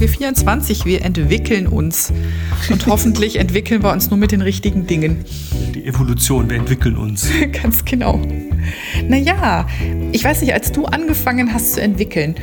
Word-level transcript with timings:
KW24. 0.00 0.86
Wir 0.86 1.02
entwickeln 1.02 1.66
uns. 1.66 2.10
Und 2.70 2.86
hoffentlich 2.86 3.36
entwickeln 3.38 3.82
wir 3.82 3.92
uns 3.92 4.08
nur 4.08 4.18
mit 4.18 4.32
den 4.32 4.40
richtigen 4.40 4.86
Dingen. 4.86 5.26
Die 5.74 5.84
Evolution, 5.84 6.48
wir 6.48 6.56
entwickeln 6.56 6.96
uns. 6.96 7.28
Ganz 7.62 7.84
genau. 7.84 8.18
Naja, 9.06 9.66
ich 10.12 10.24
weiß 10.24 10.40
nicht, 10.40 10.54
als 10.54 10.72
du 10.72 10.86
angefangen 10.86 11.52
hast 11.52 11.74
zu 11.74 11.82
entwickeln, 11.82 12.34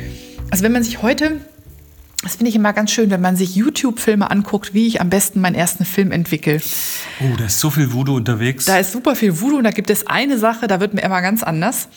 also 0.50 0.62
wenn 0.62 0.72
man 0.72 0.84
sich 0.84 1.02
heute 1.02 1.40
das 2.22 2.34
finde 2.34 2.50
ich 2.50 2.56
immer 2.56 2.72
ganz 2.72 2.90
schön, 2.90 3.10
wenn 3.10 3.20
man 3.20 3.36
sich 3.36 3.54
YouTube-Filme 3.54 4.28
anguckt, 4.28 4.74
wie 4.74 4.88
ich 4.88 5.00
am 5.00 5.08
besten 5.08 5.40
meinen 5.40 5.54
ersten 5.54 5.84
Film 5.84 6.10
entwickle. 6.10 6.60
Oh, 7.20 7.36
da 7.38 7.44
ist 7.44 7.60
so 7.60 7.70
viel 7.70 7.92
Voodoo 7.92 8.16
unterwegs. 8.16 8.64
Da 8.64 8.78
ist 8.78 8.90
super 8.90 9.14
viel 9.14 9.40
Voodoo 9.40 9.58
und 9.58 9.64
da 9.64 9.70
gibt 9.70 9.88
es 9.88 10.08
eine 10.08 10.36
Sache, 10.36 10.66
da 10.66 10.80
wird 10.80 10.94
mir 10.94 11.02
immer 11.02 11.22
ganz 11.22 11.44
anders. 11.44 11.88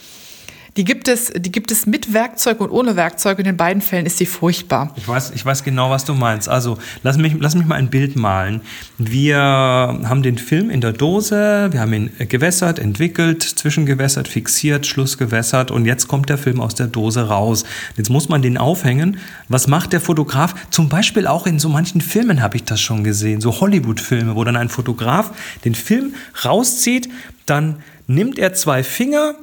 Die 0.78 0.86
gibt 0.86 1.10
es, 1.10 1.34
die 1.36 1.52
gibt 1.52 1.70
es 1.70 1.86
mit 1.86 2.14
Werkzeug 2.14 2.62
und 2.62 2.70
ohne 2.70 2.96
Werkzeug. 2.96 3.40
In 3.40 3.46
den 3.46 3.58
beiden 3.58 3.82
Fällen 3.82 4.06
ist 4.06 4.18
sie 4.18 4.26
furchtbar. 4.26 4.94
Ich 4.96 5.06
weiß, 5.06 5.32
ich 5.36 5.46
weiß 5.46 5.64
genau, 5.64 5.90
was 5.90 6.06
du 6.06 6.14
meinst. 6.14 6.48
Also 6.48 6.78
lass 7.04 7.18
mich, 7.18 7.36
lass 7.40 7.56
mich 7.56 7.66
mal 7.66 7.76
ein 7.76 7.90
Bild 7.90 8.16
malen. 8.16 8.62
Wir 8.98 9.38
haben 9.38 10.24
den 10.24 10.38
Film 10.38 10.70
in 10.70 10.80
der 10.80 10.94
Dose, 10.94 11.70
wir 11.72 11.82
haben 11.82 11.92
ihn 11.92 12.12
gewässert, 12.20 12.80
entwickelt, 12.80 13.44
zwischengewässert, 13.44 14.30
fixiert, 14.30 14.86
schlussgewässert 14.86 15.72
und 15.72 15.86
jetzt 15.86 16.08
kommt 16.08 16.30
der 16.30 16.38
Film 16.38 16.62
aus 16.62 16.74
der 16.74 16.88
Dose 16.88 17.28
raus. 17.28 17.66
Jetzt 17.98 18.10
muss 18.10 18.30
man 18.30 18.42
den 18.42 18.58
aufhängen. 18.58 19.18
Was 19.50 19.68
macht 19.68 19.92
der 19.92 20.00
Fotograf? 20.00 20.56
Zum 20.70 20.88
Beispiel 20.88 21.28
auch 21.28 21.48
in 21.48 21.60
so 21.60 21.68
manchen 21.68 22.00
Filmen 22.00 22.42
habe 22.42 22.56
ich 22.56 22.64
das 22.64 22.80
schon 22.80 23.04
gesehen, 23.04 23.42
so 23.42 23.60
Hollywood-Filme, 23.60 24.38
wo 24.38 24.44
dann 24.46 24.56
ein 24.56 24.70
Fotograf 24.70 25.32
den 25.66 25.76
Film 25.76 26.14
rauszieht, 26.46 27.10
dann 27.46 27.78
nimmt 28.08 28.40
er 28.40 28.54
zwei 28.54 28.84
Finger, 28.84 29.36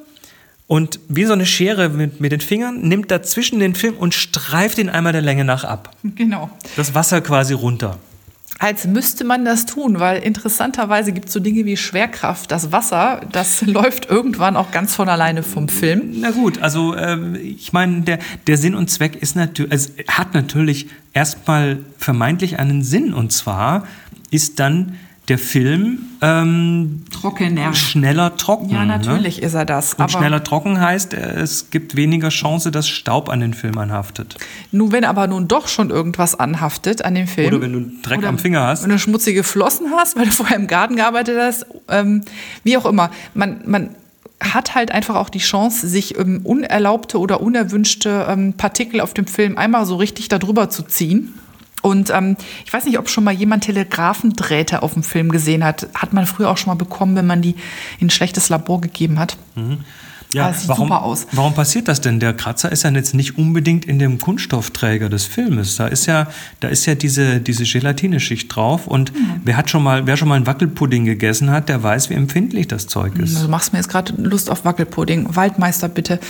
und 0.69 1.01
wie 1.09 1.25
so 1.25 1.33
eine 1.33 1.47
Schere 1.47 1.89
mit, 1.89 2.21
mit 2.21 2.31
den 2.31 2.41
Fingern 2.41 2.83
nimmt 2.83 3.11
dazwischen 3.11 3.59
den 3.59 3.75
Film 3.75 3.97
und 3.97 4.15
streift 4.15 4.79
ihn 4.79 4.91
einmal 4.91 5.13
der 5.13 5.23
Länge 5.23 5.45
nach 5.45 5.65
ab. 5.65 5.97
Genau. 6.15 6.51
Das 6.77 6.95
Wasser 6.95 7.23
quasi 7.23 7.55
runter. 7.55 7.97
Als 8.61 8.87
müsste 8.87 9.25
man 9.25 9.45
das 9.45 9.67
tun, 9.67 9.99
weil 9.99 10.21
interessanterweise 10.23 11.13
gibt 11.13 11.29
es 11.29 11.33
so 11.33 11.41
Dinge 11.41 11.65
wie 11.65 11.77
Schwerkraft. 11.77 12.51
Das 12.51 12.71
Wasser, 12.71 13.23
das 13.33 13.63
läuft 13.67 14.11
irgendwann 14.11 14.57
auch 14.57 14.71
ganz 14.71 14.95
von 14.95 15.09
alleine 15.09 15.43
vom 15.43 15.69
Film. 15.69 16.17
Na 16.21 16.33
gut, 16.33 16.61
also 16.61 16.95
ähm, 16.95 17.35
ich 17.37 17.73
meine, 17.73 18.03
der, 18.03 18.19
der 18.47 18.59
Sinn 18.59 18.75
und 18.75 18.91
Zweck 18.91 19.17
ist 19.17 19.37
natürlich, 19.37 19.73
also 19.73 19.91
hat 20.09 20.35
natürlich 20.35 20.89
erstmal 21.15 21.79
vermeintlich 21.97 22.59
einen 22.59 22.83
Sinn. 22.83 23.15
Und 23.15 23.33
zwar 23.33 23.87
ist 24.31 24.61
dann 24.61 24.97
der 25.29 25.39
Film 25.39 25.99
ähm, 26.21 27.05
Trockener. 27.13 27.75
schneller 27.75 28.37
trocken. 28.37 28.71
Ja, 28.71 28.85
natürlich 28.85 29.39
ne? 29.39 29.47
ist 29.47 29.55
er 29.55 29.65
das. 29.65 29.95
Und 29.95 30.11
schneller 30.11 30.43
trocken 30.43 30.81
heißt, 30.81 31.13
es 31.13 31.71
gibt 31.71 31.97
weniger 31.97 32.31
Chance, 32.31 32.71
dass 32.71 32.89
Staub 32.89 33.29
an 33.29 33.41
den 33.41 33.55
Film 33.55 33.77
anhaftet. 33.79 34.37
Nun, 34.73 34.91
wenn 34.93 35.05
aber 35.05 35.27
nun 35.27 35.47
doch 35.47 35.69
schon 35.69 35.91
irgendwas 35.91 36.39
anhaftet 36.39 37.05
an 37.05 37.15
dem 37.15 37.29
Film. 37.29 37.49
Oder 37.49 37.61
wenn 37.61 37.73
du 37.73 37.93
Dreck 38.03 38.25
am 38.25 38.39
Finger 38.39 38.67
hast. 38.67 38.83
Wenn 38.85 38.91
du 38.91 38.99
schmutzige 38.99 39.45
Flossen 39.45 39.91
hast, 39.95 40.17
weil 40.17 40.27
du 40.27 40.33
vorher 40.33 40.57
im 40.57 40.67
Garten 40.67 40.97
gearbeitet 40.97 41.37
hast, 41.39 41.67
ähm, 41.89 42.23
wie 42.65 42.77
auch 42.77 42.87
immer. 42.87 43.11
Man, 43.35 43.61
man 43.67 43.91
hat 44.41 44.75
halt 44.75 44.93
einfach 44.93 45.17
auch 45.17 45.29
die 45.29 45.41
Chance, 45.41 45.89
sich 45.89 46.19
ähm, 46.19 46.41
unerlaubte 46.45 47.19
oder 47.19 47.41
unerwünschte 47.41 48.27
ähm, 48.29 48.55
Partikel 48.55 49.01
auf 49.01 49.13
dem 49.13 49.27
Film 49.27 49.59
einmal 49.59 49.85
so 49.85 49.97
richtig 49.97 50.29
darüber 50.29 50.71
zu 50.71 50.85
ziehen. 50.85 51.35
Und 51.83 52.11
ähm, 52.11 52.37
ich 52.65 52.73
weiß 52.73 52.85
nicht, 52.85 52.99
ob 52.99 53.09
schon 53.09 53.25
mal 53.25 53.33
jemand 53.33 53.65
Telegraphendrähte 53.65 54.83
auf 54.83 54.95
dem 54.95 55.03
Film 55.03 55.31
gesehen 55.31 55.65
hat. 55.65 55.89
Hat 55.95 56.13
man 56.13 56.27
früher 56.27 56.51
auch 56.51 56.57
schon 56.57 56.71
mal 56.71 56.75
bekommen, 56.75 57.17
wenn 57.17 57.27
man 57.27 57.43
die 57.43 57.55
in 57.99 58.09
ein 58.09 58.11
schlechtes 58.11 58.49
Labor 58.49 58.81
gegeben 58.81 59.19
hat. 59.19 59.37
Mhm. 59.55 59.79
Ja, 60.35 60.49
das 60.49 60.61
sieht 60.61 60.69
warum, 60.69 60.89
super 60.89 61.03
aus. 61.03 61.27
Warum 61.33 61.55
passiert 61.55 61.89
das 61.89 62.03
denn? 62.03 62.21
Der 62.21 62.35
Kratzer 62.35 62.71
ist 62.71 62.83
ja 62.83 62.91
jetzt 62.91 63.15
nicht 63.15 63.39
unbedingt 63.39 63.87
in 63.87 63.99
dem 63.99 64.19
Kunststoffträger 64.19 65.09
des 65.09 65.25
Filmes. 65.25 65.77
Da 65.77 65.87
ist 65.87 66.05
ja, 66.05 66.27
da 66.61 66.69
ist 66.69 66.85
ja 66.85 66.95
diese, 66.95 67.41
diese 67.41 67.65
Gelatineschicht 67.65 68.55
drauf. 68.55 68.87
Und 68.87 69.15
mhm. 69.15 69.41
wer 69.45 69.57
hat 69.57 69.71
schon 69.71 69.83
mal, 69.83 70.07
wer 70.07 70.19
schon 70.19 70.29
mal 70.29 70.35
einen 70.35 70.47
Wackelpudding 70.47 71.07
gegessen 71.07 71.51
hat, 71.51 71.71
der 71.71 71.83
weiß, 71.83 72.11
wie 72.11 72.15
empfindlich 72.15 72.69
das 72.69 72.87
Zeug 72.87 73.19
ist. 73.19 73.43
Du 73.43 73.49
machst 73.49 73.73
mir 73.73 73.79
jetzt 73.79 73.89
gerade 73.89 74.13
Lust 74.21 74.51
auf 74.51 74.67
Wackelpudding. 74.67 75.35
Waldmeister, 75.35 75.89
bitte. 75.89 76.21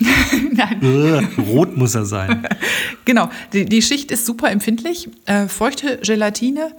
Nein. 0.52 1.28
Rot 1.38 1.76
muss 1.76 1.94
er 1.94 2.06
sein. 2.06 2.44
genau. 3.04 3.30
Die, 3.52 3.66
die 3.66 3.82
Schicht 3.82 4.10
ist 4.10 4.26
super 4.26 4.50
empfindlich. 4.50 5.08
Äh, 5.26 5.46
feuchte 5.46 5.98
Gelatine. 6.02 6.72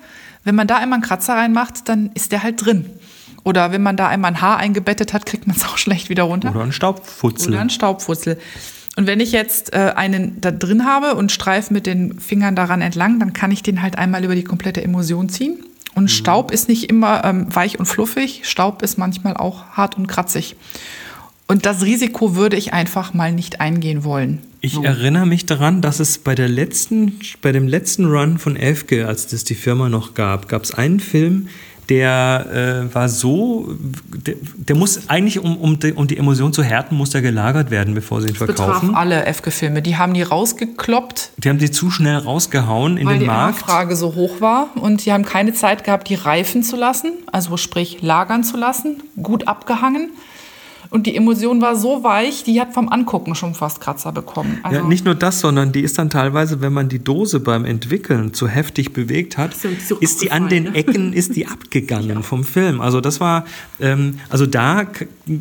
Wenn 0.44 0.56
man 0.56 0.68
da 0.68 0.78
einmal 0.78 0.98
einen 0.98 1.04
Kratzer 1.04 1.36
reinmacht, 1.36 1.88
dann 1.88 2.12
ist 2.14 2.32
der 2.32 2.44
halt 2.44 2.64
drin. 2.64 2.86
Oder 3.46 3.72
wenn 3.72 3.84
man 3.84 3.96
da 3.96 4.10
einmal 4.10 4.32
ein 4.32 4.42
Haar 4.42 4.58
eingebettet 4.58 5.14
hat, 5.14 5.26
kriegt 5.26 5.46
man 5.46 5.56
es 5.56 5.64
auch 5.64 5.78
schlecht 5.78 6.10
wieder 6.10 6.24
runter. 6.24 6.50
Oder 6.50 6.64
ein 6.64 6.72
Staubfutzel. 6.72 7.54
Oder 7.54 7.62
ein 7.62 7.70
Staubfutzel. 7.70 8.40
Und 8.96 9.06
wenn 9.06 9.20
ich 9.20 9.32
jetzt 9.32 9.74
äh, 9.74 9.94
einen 9.96 10.42
da 10.42 10.52
drin 10.52 10.86
habe 10.86 11.14
und 11.14 11.32
streife 11.32 11.72
mit 11.72 11.86
den 11.86 12.20
Fingern 12.20 12.56
daran 12.56 12.82
entlang, 12.82 13.20
dann 13.20 13.34
kann 13.34 13.52
ich 13.52 13.62
den 13.62 13.84
halt 13.84 13.98
einmal 14.00 14.24
über 14.24 14.36
die 14.36 14.44
komplette 14.44 14.84
Emulsion 14.84 15.30
ziehen. 15.30 15.64
Und 15.94 16.06
mhm. 16.06 16.10
Staub 16.10 16.52
ist 16.52 16.68
nicht 16.68 16.90
immer 16.90 17.24
ähm, 17.24 17.46
weich 17.54 17.78
und 17.78 17.86
fluffig. 17.86 18.42
Staub 18.44 18.82
ist 18.82 18.98
manchmal 18.98 19.38
auch 19.38 19.66
hart 19.74 19.96
und 19.96 20.08
kratzig. 20.08 20.56
Und 21.48 21.68
das 21.68 21.84
Risiko 21.84 22.36
würde 22.36 22.58
ich 22.58 22.74
einfach 22.74 23.14
mal 23.14 23.32
nicht 23.32 23.62
eingehen 23.62 24.04
wollen. 24.04 24.42
Ich 24.62 24.74
so. 24.74 24.84
erinnere 24.84 25.28
mich 25.28 25.46
daran, 25.46 25.84
dass 25.84 26.00
es 26.00 26.18
bei 26.18 26.34
der 26.34 26.50
letzten, 26.50 27.20
bei 27.44 27.52
dem 27.52 27.68
letzten 27.68 28.06
Run 28.06 28.40
von 28.40 28.56
Elfke, 28.56 29.08
als 29.08 29.28
das 29.28 29.44
die 29.44 29.54
Firma 29.54 29.90
noch 29.90 30.16
gab, 30.16 30.50
gab 30.50 30.64
es 30.64 30.74
einen 30.74 31.00
Film, 31.00 31.50
der 31.90 32.88
äh, 32.90 32.94
war 32.94 33.10
so, 33.10 33.76
der, 34.26 34.36
der, 34.56 34.76
muss 34.76 35.10
eigentlich, 35.10 35.40
um, 35.40 35.58
um, 35.58 35.80
die, 35.80 35.94
um 35.94 36.08
die 36.08 36.18
Emotion 36.18 36.54
zu 36.54 36.64
härten, 36.64 36.98
muss 36.98 37.12
der 37.12 37.22
gelagert 37.22 37.72
werden, 37.72 37.94
bevor 37.94 38.22
sie 38.22 38.28
ihn 38.28 38.34
das 38.34 38.46
verkaufen. 38.46 38.88
Betraf 38.90 39.00
alle 39.00 39.26
FG-Filme. 39.34 39.82
Die 39.82 39.98
haben 39.98 40.14
die 40.14 40.24
rausgekloppt. 40.24 41.32
Die 41.38 41.50
haben 41.50 41.60
die 41.60 41.72
zu 41.72 41.92
schnell 41.92 42.18
rausgehauen 42.18 42.98
in 42.98 43.08
den 43.08 43.20
die 43.20 43.26
Markt. 43.26 43.56
Weil 43.56 43.56
die 43.56 43.62
Nachfrage 43.62 43.96
so 43.96 44.16
hoch 44.16 44.42
war 44.42 44.70
und 44.76 45.06
die 45.06 45.12
haben 45.12 45.26
keine 45.26 45.54
Zeit 45.54 45.84
gehabt, 45.84 46.10
die 46.10 46.16
reifen 46.16 46.64
zu 46.64 46.76
lassen, 46.76 47.14
also 47.32 47.58
sprich 47.58 48.02
lagern 48.02 48.44
zu 48.44 48.58
lassen, 48.58 49.04
gut 49.22 49.48
abgehangen. 49.48 50.10
Und 50.96 51.08
die 51.08 51.18
Emulsion 51.18 51.60
war 51.60 51.76
so 51.76 52.06
weich, 52.06 52.46
die 52.46 52.62
hat 52.62 52.74
vom 52.74 52.88
Angucken 52.88 53.36
schon 53.36 53.54
fast 53.54 53.82
Kratzer 53.82 54.14
bekommen. 54.14 54.60
Also 54.64 54.78
ja, 54.78 54.88
nicht 54.88 55.04
nur 55.04 55.14
das, 55.14 55.42
sondern 55.42 55.74
die 55.74 55.82
ist 55.82 55.98
dann 55.98 56.10
teilweise, 56.10 56.62
wenn 56.62 56.72
man 56.72 56.88
die 56.88 57.04
Dose 57.04 57.42
beim 57.42 57.66
Entwickeln 57.66 58.34
zu 58.34 58.48
heftig 58.48 58.94
bewegt 58.94 59.38
hat, 59.38 59.54
ist, 59.56 59.92
ist 59.92 60.22
die 60.22 60.32
an 60.32 60.48
den 60.48 60.64
ne? 60.64 60.76
Ecken 60.76 61.12
ist 61.12 61.36
die 61.36 61.48
abgegangen 61.48 62.08
ja. 62.16 62.22
vom 62.22 62.46
Film. 62.46 62.80
Also 62.80 63.02
das 63.02 63.20
war, 63.20 63.44
ähm, 63.82 64.22
also 64.30 64.46
da 64.46 64.86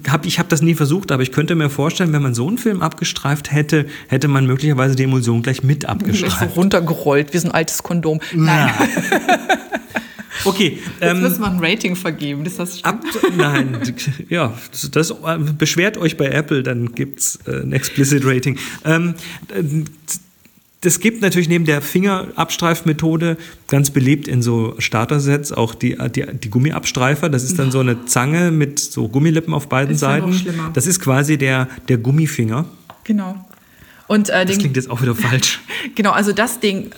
habe 0.08 0.26
ich 0.26 0.40
habe 0.40 0.48
das 0.48 0.60
nie 0.60 0.74
versucht, 0.74 1.12
aber 1.12 1.22
ich 1.22 1.30
könnte 1.30 1.54
mir 1.54 1.70
vorstellen, 1.70 2.12
wenn 2.12 2.22
man 2.22 2.34
so 2.34 2.48
einen 2.48 2.58
Film 2.58 2.82
abgestreift 2.82 3.52
hätte, 3.52 3.86
hätte 4.08 4.26
man 4.26 4.46
möglicherweise 4.46 4.96
die 4.96 5.04
Emulsion 5.04 5.40
gleich 5.42 5.62
mit 5.62 5.84
abgestreift. 5.88 6.52
So 6.52 6.60
runtergerollt 6.60 7.32
wie 7.32 7.38
so 7.38 7.46
ein 7.46 7.54
altes 7.54 7.84
Kondom. 7.84 8.18
Nein. 8.34 8.72
Okay. 10.44 10.78
Jetzt 11.00 11.10
ähm, 11.10 11.22
müssen 11.22 11.40
wir 11.40 11.50
ein 11.50 11.58
Rating 11.60 11.96
vergeben, 11.96 12.44
ist 12.44 12.58
das 12.58 12.82
ab, 12.84 13.02
Nein, 13.36 13.78
ja, 14.28 14.52
das, 14.70 14.90
das, 14.90 15.14
beschwert 15.58 15.96
euch 15.96 16.16
bei 16.16 16.26
Apple, 16.26 16.62
dann 16.62 16.94
gibt 16.94 17.20
es 17.20 17.38
äh, 17.46 17.62
ein 17.62 17.72
Explicit 17.72 18.24
Rating. 18.24 18.58
Ähm, 18.84 19.14
das 20.84 21.00
gibt 21.00 21.22
natürlich 21.22 21.48
neben 21.48 21.64
der 21.64 21.80
Fingerabstreifmethode 21.80 23.38
ganz 23.68 23.90
beliebt 23.90 24.28
in 24.28 24.42
so 24.42 24.74
Starter-Sets 24.78 25.52
auch 25.52 25.74
die, 25.74 25.96
die, 26.14 26.26
die, 26.26 26.50
Gummiabstreifer. 26.50 27.30
Das 27.30 27.42
ist 27.42 27.58
dann 27.58 27.70
so 27.70 27.80
eine 27.80 28.04
Zange 28.04 28.50
mit 28.50 28.78
so 28.78 29.08
Gummilippen 29.08 29.54
auf 29.54 29.70
beiden 29.70 29.94
ist 29.94 30.00
Seiten. 30.00 30.38
Das 30.74 30.86
ist 30.86 31.00
quasi 31.00 31.38
der, 31.38 31.68
der 31.88 31.96
Gummifinger. 31.96 32.66
Genau. 33.04 33.46
Und, 34.08 34.28
äh, 34.28 34.44
das 34.44 34.58
klingt 34.58 34.76
jetzt 34.76 34.90
auch 34.90 35.00
wieder 35.00 35.14
falsch. 35.14 35.60
genau, 35.94 36.10
also 36.10 36.32
das 36.32 36.60
Ding 36.60 36.90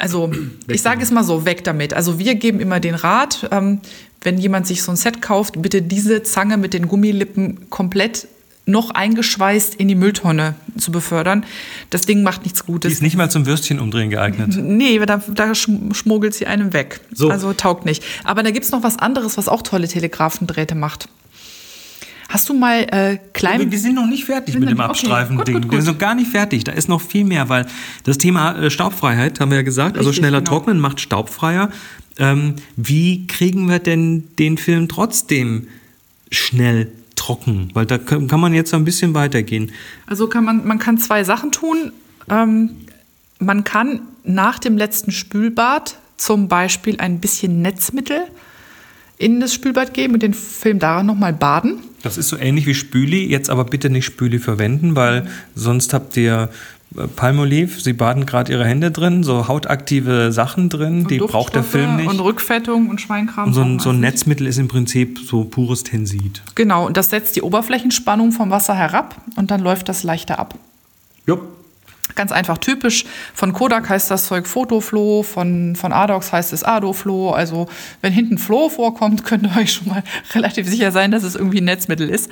also 0.00 0.30
ich 0.66 0.82
sage 0.82 1.02
es 1.02 1.10
mal 1.10 1.24
so, 1.24 1.44
weg 1.44 1.64
damit. 1.64 1.94
Also 1.94 2.18
wir 2.18 2.34
geben 2.34 2.60
immer 2.60 2.80
den 2.80 2.94
Rat, 2.94 3.48
ähm, 3.52 3.80
wenn 4.22 4.38
jemand 4.38 4.66
sich 4.66 4.82
so 4.82 4.92
ein 4.92 4.96
Set 4.96 5.22
kauft, 5.22 5.60
bitte 5.60 5.82
diese 5.82 6.22
Zange 6.22 6.56
mit 6.56 6.74
den 6.74 6.88
Gummilippen 6.88 7.70
komplett 7.70 8.26
noch 8.66 8.90
eingeschweißt 8.90 9.74
in 9.74 9.88
die 9.88 9.94
Mülltonne 9.94 10.54
zu 10.76 10.92
befördern. 10.92 11.44
Das 11.90 12.02
Ding 12.02 12.22
macht 12.22 12.44
nichts 12.44 12.64
Gutes. 12.64 12.88
Die 12.88 12.92
ist 12.94 13.02
nicht 13.02 13.16
mal 13.16 13.30
zum 13.30 13.46
Würstchen 13.46 13.80
umdrehen 13.80 14.10
geeignet. 14.10 14.56
Nee, 14.56 14.98
da, 14.98 15.22
da 15.34 15.54
schmuggelt 15.54 16.34
sie 16.34 16.46
einem 16.46 16.72
weg. 16.72 17.00
So. 17.12 17.30
Also 17.30 17.52
taugt 17.52 17.84
nicht. 17.84 18.04
Aber 18.24 18.42
da 18.42 18.50
gibt 18.50 18.64
es 18.64 18.70
noch 18.70 18.82
was 18.82 18.98
anderes, 18.98 19.36
was 19.36 19.48
auch 19.48 19.62
tolle 19.62 19.88
Telegrafendrähte 19.88 20.74
macht. 20.74 21.08
Hast 22.30 22.48
du 22.48 22.54
mal 22.54 22.86
äh, 22.92 23.18
klein. 23.32 23.72
Wir 23.72 23.78
sind 23.78 23.96
noch 23.96 24.06
nicht 24.06 24.24
fertig 24.24 24.56
mit 24.56 24.70
dem 24.70 24.80
Abstreifen-Ding. 24.80 25.56
Okay, 25.56 25.70
wir 25.72 25.82
sind 25.82 25.94
noch 25.94 25.98
gar 25.98 26.14
nicht 26.14 26.30
fertig. 26.30 26.62
Da 26.62 26.70
ist 26.70 26.88
noch 26.88 27.00
viel 27.00 27.24
mehr, 27.24 27.48
weil 27.48 27.66
das 28.04 28.18
Thema 28.18 28.56
äh, 28.56 28.70
Staubfreiheit, 28.70 29.40
haben 29.40 29.50
wir 29.50 29.56
ja 29.56 29.62
gesagt, 29.62 29.96
also 29.96 30.08
Richtig, 30.08 30.22
also 30.22 30.28
schneller 30.28 30.38
genau. 30.38 30.50
trocknen 30.50 30.78
macht 30.78 31.00
staubfreier. 31.00 31.70
Ähm, 32.18 32.54
wie 32.76 33.26
kriegen 33.26 33.68
wir 33.68 33.80
denn 33.80 34.28
den 34.38 34.58
Film 34.58 34.86
trotzdem 34.86 35.66
schnell 36.30 36.92
trocken? 37.16 37.70
Weil 37.74 37.86
da 37.86 37.98
kann 37.98 38.38
man 38.38 38.54
jetzt 38.54 38.72
ein 38.74 38.84
bisschen 38.84 39.12
weitergehen. 39.12 39.72
Also 40.06 40.28
kann 40.28 40.44
man, 40.44 40.64
man 40.64 40.78
kann 40.78 40.98
zwei 40.98 41.24
Sachen 41.24 41.50
tun. 41.50 41.90
Ähm, 42.28 42.70
man 43.40 43.64
kann 43.64 44.02
nach 44.22 44.60
dem 44.60 44.78
letzten 44.78 45.10
Spülbad 45.10 45.98
zum 46.16 46.46
Beispiel 46.46 47.00
ein 47.00 47.18
bisschen 47.18 47.60
Netzmittel 47.60 48.22
in 49.18 49.40
das 49.40 49.52
Spülbad 49.52 49.94
geben 49.94 50.14
und 50.14 50.22
den 50.22 50.32
Film 50.32 50.78
daran 50.78 51.06
nochmal 51.06 51.32
baden. 51.32 51.80
Das 52.02 52.16
ist 52.16 52.28
so 52.28 52.36
ähnlich 52.36 52.66
wie 52.66 52.74
Spüli, 52.74 53.26
jetzt 53.26 53.50
aber 53.50 53.64
bitte 53.64 53.90
nicht 53.90 54.04
Spüli 54.04 54.38
verwenden, 54.38 54.96
weil 54.96 55.26
sonst 55.54 55.92
habt 55.92 56.16
ihr 56.16 56.48
äh, 56.96 57.06
Palmolive, 57.06 57.80
sie 57.80 57.92
baden 57.92 58.26
gerade 58.26 58.52
ihre 58.52 58.64
Hände 58.64 58.90
drin, 58.90 59.22
so 59.22 59.48
hautaktive 59.48 60.32
Sachen 60.32 60.68
drin, 60.68 61.02
Und 61.02 61.10
die 61.10 61.18
braucht 61.18 61.54
der 61.54 61.62
Film 61.62 61.96
nicht. 61.96 62.08
Und 62.08 62.20
Rückfettung 62.20 62.88
und 62.88 63.00
Schweinkram. 63.00 63.48
Und 63.48 63.54
so 63.54 63.62
ein, 63.62 63.78
so 63.78 63.90
ein. 63.90 64.00
Netzmittel 64.00 64.46
ist 64.46 64.58
im 64.58 64.68
Prinzip 64.68 65.18
so 65.18 65.44
pures 65.44 65.84
Tensid. 65.84 66.42
Genau, 66.54 66.86
und 66.86 66.96
das 66.96 67.10
setzt 67.10 67.36
die 67.36 67.42
Oberflächenspannung 67.42 68.32
vom 68.32 68.50
Wasser 68.50 68.74
herab 68.74 69.16
und 69.36 69.50
dann 69.50 69.60
läuft 69.60 69.88
das 69.88 70.02
leichter 70.02 70.38
ab. 70.38 70.54
Jupp. 71.26 71.59
Ganz 72.14 72.32
einfach 72.32 72.58
typisch. 72.58 73.04
Von 73.34 73.52
Kodak 73.52 73.88
heißt 73.88 74.10
das 74.10 74.26
Zeug 74.26 74.46
Fotoflow, 74.46 75.22
von, 75.22 75.76
von 75.76 75.92
Adox 75.92 76.32
heißt 76.32 76.52
es 76.52 76.64
Adoflow. 76.64 77.30
Also 77.30 77.68
wenn 78.02 78.12
hinten 78.12 78.38
Flow 78.38 78.68
vorkommt, 78.68 79.24
könnt 79.30 79.44
ihr 79.44 79.60
euch 79.60 79.72
schon 79.72 79.88
mal 79.88 80.02
relativ 80.34 80.68
sicher 80.68 80.92
sein, 80.92 81.10
dass 81.10 81.22
es 81.22 81.34
irgendwie 81.34 81.60
ein 81.60 81.64
Netzmittel 81.64 82.08
ist. 82.08 82.30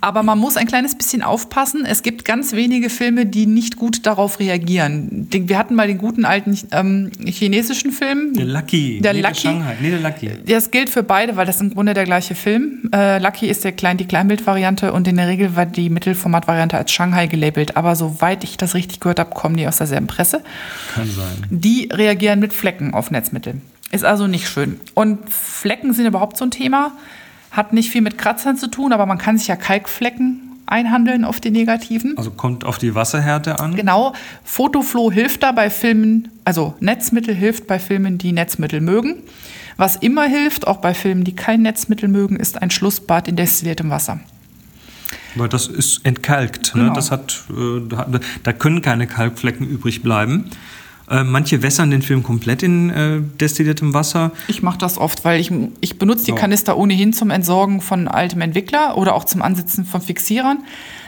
Aber 0.00 0.22
man 0.22 0.38
muss 0.38 0.56
ein 0.56 0.66
kleines 0.66 0.94
bisschen 0.94 1.22
aufpassen. 1.22 1.84
Es 1.84 2.02
gibt 2.02 2.24
ganz 2.24 2.52
wenige 2.52 2.90
Filme, 2.90 3.26
die 3.26 3.46
nicht 3.46 3.76
gut 3.76 4.06
darauf 4.06 4.38
reagieren. 4.38 5.28
Wir 5.30 5.58
hatten 5.58 5.74
mal 5.74 5.86
den 5.86 5.98
guten 5.98 6.24
alten 6.24 6.56
ähm, 6.72 7.10
chinesischen 7.24 7.92
Film. 7.92 8.34
Der 8.34 8.46
Lucky. 8.46 9.00
Der 9.00 9.12
nee, 9.12 9.20
Lucky. 9.20 9.48
Nee, 9.80 9.90
der 9.90 10.00
Lucky. 10.00 10.30
Das 10.46 10.70
gilt 10.70 10.90
für 10.90 11.02
beide, 11.02 11.36
weil 11.36 11.46
das 11.46 11.60
im 11.60 11.74
Grunde 11.74 11.94
der 11.94 12.04
gleiche 12.04 12.34
Film. 12.34 12.90
Äh, 12.94 13.18
Lucky 13.18 13.46
ist 13.46 13.64
der 13.64 13.72
klein, 13.72 13.96
die 13.96 14.06
Kleinbildvariante 14.06 14.92
und 14.92 15.08
in 15.08 15.16
der 15.16 15.28
Regel 15.28 15.56
war 15.56 15.66
die 15.66 15.90
Mittelformatvariante 15.90 16.76
als 16.76 16.92
Shanghai 16.92 17.26
gelabelt. 17.26 17.76
Aber 17.76 17.96
soweit 17.96 18.44
ich 18.44 18.56
das 18.56 18.74
richtig 18.74 19.00
gehört 19.02 19.18
habe, 19.18 19.30
kommen 19.34 19.56
die 19.56 19.68
aus 19.68 19.76
derselben 19.76 20.06
Presse. 20.06 20.42
Kann 20.94 21.10
sein. 21.10 21.46
Die 21.50 21.90
reagieren 21.92 22.40
mit 22.40 22.52
Flecken 22.52 22.94
auf 22.94 23.10
Netzmittel. 23.10 23.60
Ist 23.90 24.04
also 24.04 24.26
nicht 24.26 24.48
schön. 24.48 24.80
Und 24.94 25.30
Flecken 25.30 25.92
sind 25.92 26.06
überhaupt 26.06 26.38
so 26.38 26.44
ein 26.46 26.50
Thema. 26.50 26.92
Hat 27.50 27.74
nicht 27.74 27.90
viel 27.90 28.00
mit 28.00 28.16
Kratzern 28.16 28.56
zu 28.56 28.68
tun, 28.68 28.94
aber 28.94 29.04
man 29.04 29.18
kann 29.18 29.36
sich 29.36 29.48
ja 29.48 29.56
Kalkflecken 29.56 30.48
einhandeln 30.66 31.24
auf 31.24 31.40
die 31.40 31.50
negativen. 31.50 32.16
Also 32.16 32.30
kommt 32.30 32.64
auf 32.64 32.78
die 32.78 32.94
Wasserhärte 32.94 33.60
an. 33.60 33.76
Genau, 33.76 34.14
Fotoflow 34.44 35.12
hilft 35.12 35.42
da 35.42 35.52
bei 35.52 35.68
Filmen, 35.68 36.28
also 36.44 36.74
Netzmittel 36.80 37.34
hilft 37.34 37.66
bei 37.66 37.78
Filmen, 37.78 38.16
die 38.16 38.32
Netzmittel 38.32 38.80
mögen. 38.80 39.16
Was 39.76 39.96
immer 39.96 40.24
hilft, 40.24 40.66
auch 40.66 40.78
bei 40.78 40.94
Filmen, 40.94 41.24
die 41.24 41.34
kein 41.34 41.62
Netzmittel 41.62 42.08
mögen, 42.08 42.36
ist 42.36 42.60
ein 42.60 42.70
Schlussbad 42.70 43.28
in 43.28 43.36
destilliertem 43.36 43.90
Wasser. 43.90 44.20
Weil 45.34 45.48
das 45.48 45.66
ist 45.66 46.04
entkalkt. 46.04 46.74
Ne? 46.74 46.82
Genau. 46.82 46.94
Das 46.94 47.10
hat, 47.10 47.44
äh, 47.50 47.80
da, 47.88 48.06
da 48.42 48.52
können 48.52 48.82
keine 48.82 49.06
Kalkflecken 49.06 49.66
übrig 49.68 50.02
bleiben. 50.02 50.50
Äh, 51.10 51.24
manche 51.24 51.62
wässern 51.62 51.90
den 51.90 52.02
Film 52.02 52.22
komplett 52.22 52.62
in 52.62 52.90
äh, 52.90 53.20
destilliertem 53.40 53.92
Wasser. 53.92 54.30
Ich 54.48 54.62
mache 54.62 54.78
das 54.78 54.98
oft, 54.98 55.24
weil 55.24 55.40
ich, 55.40 55.50
ich 55.80 55.98
benutze 55.98 56.24
die 56.26 56.30
Ja. 56.30 56.36
Kanister 56.36 56.76
ohnehin 56.76 57.12
zum 57.12 57.30
Entsorgen 57.30 57.80
von 57.80 58.08
altem 58.08 58.40
Entwickler 58.40 58.96
oder 58.96 59.14
auch 59.14 59.24
zum 59.24 59.42
Ansitzen 59.42 59.84
von 59.84 60.00
Fixierern. 60.00 60.58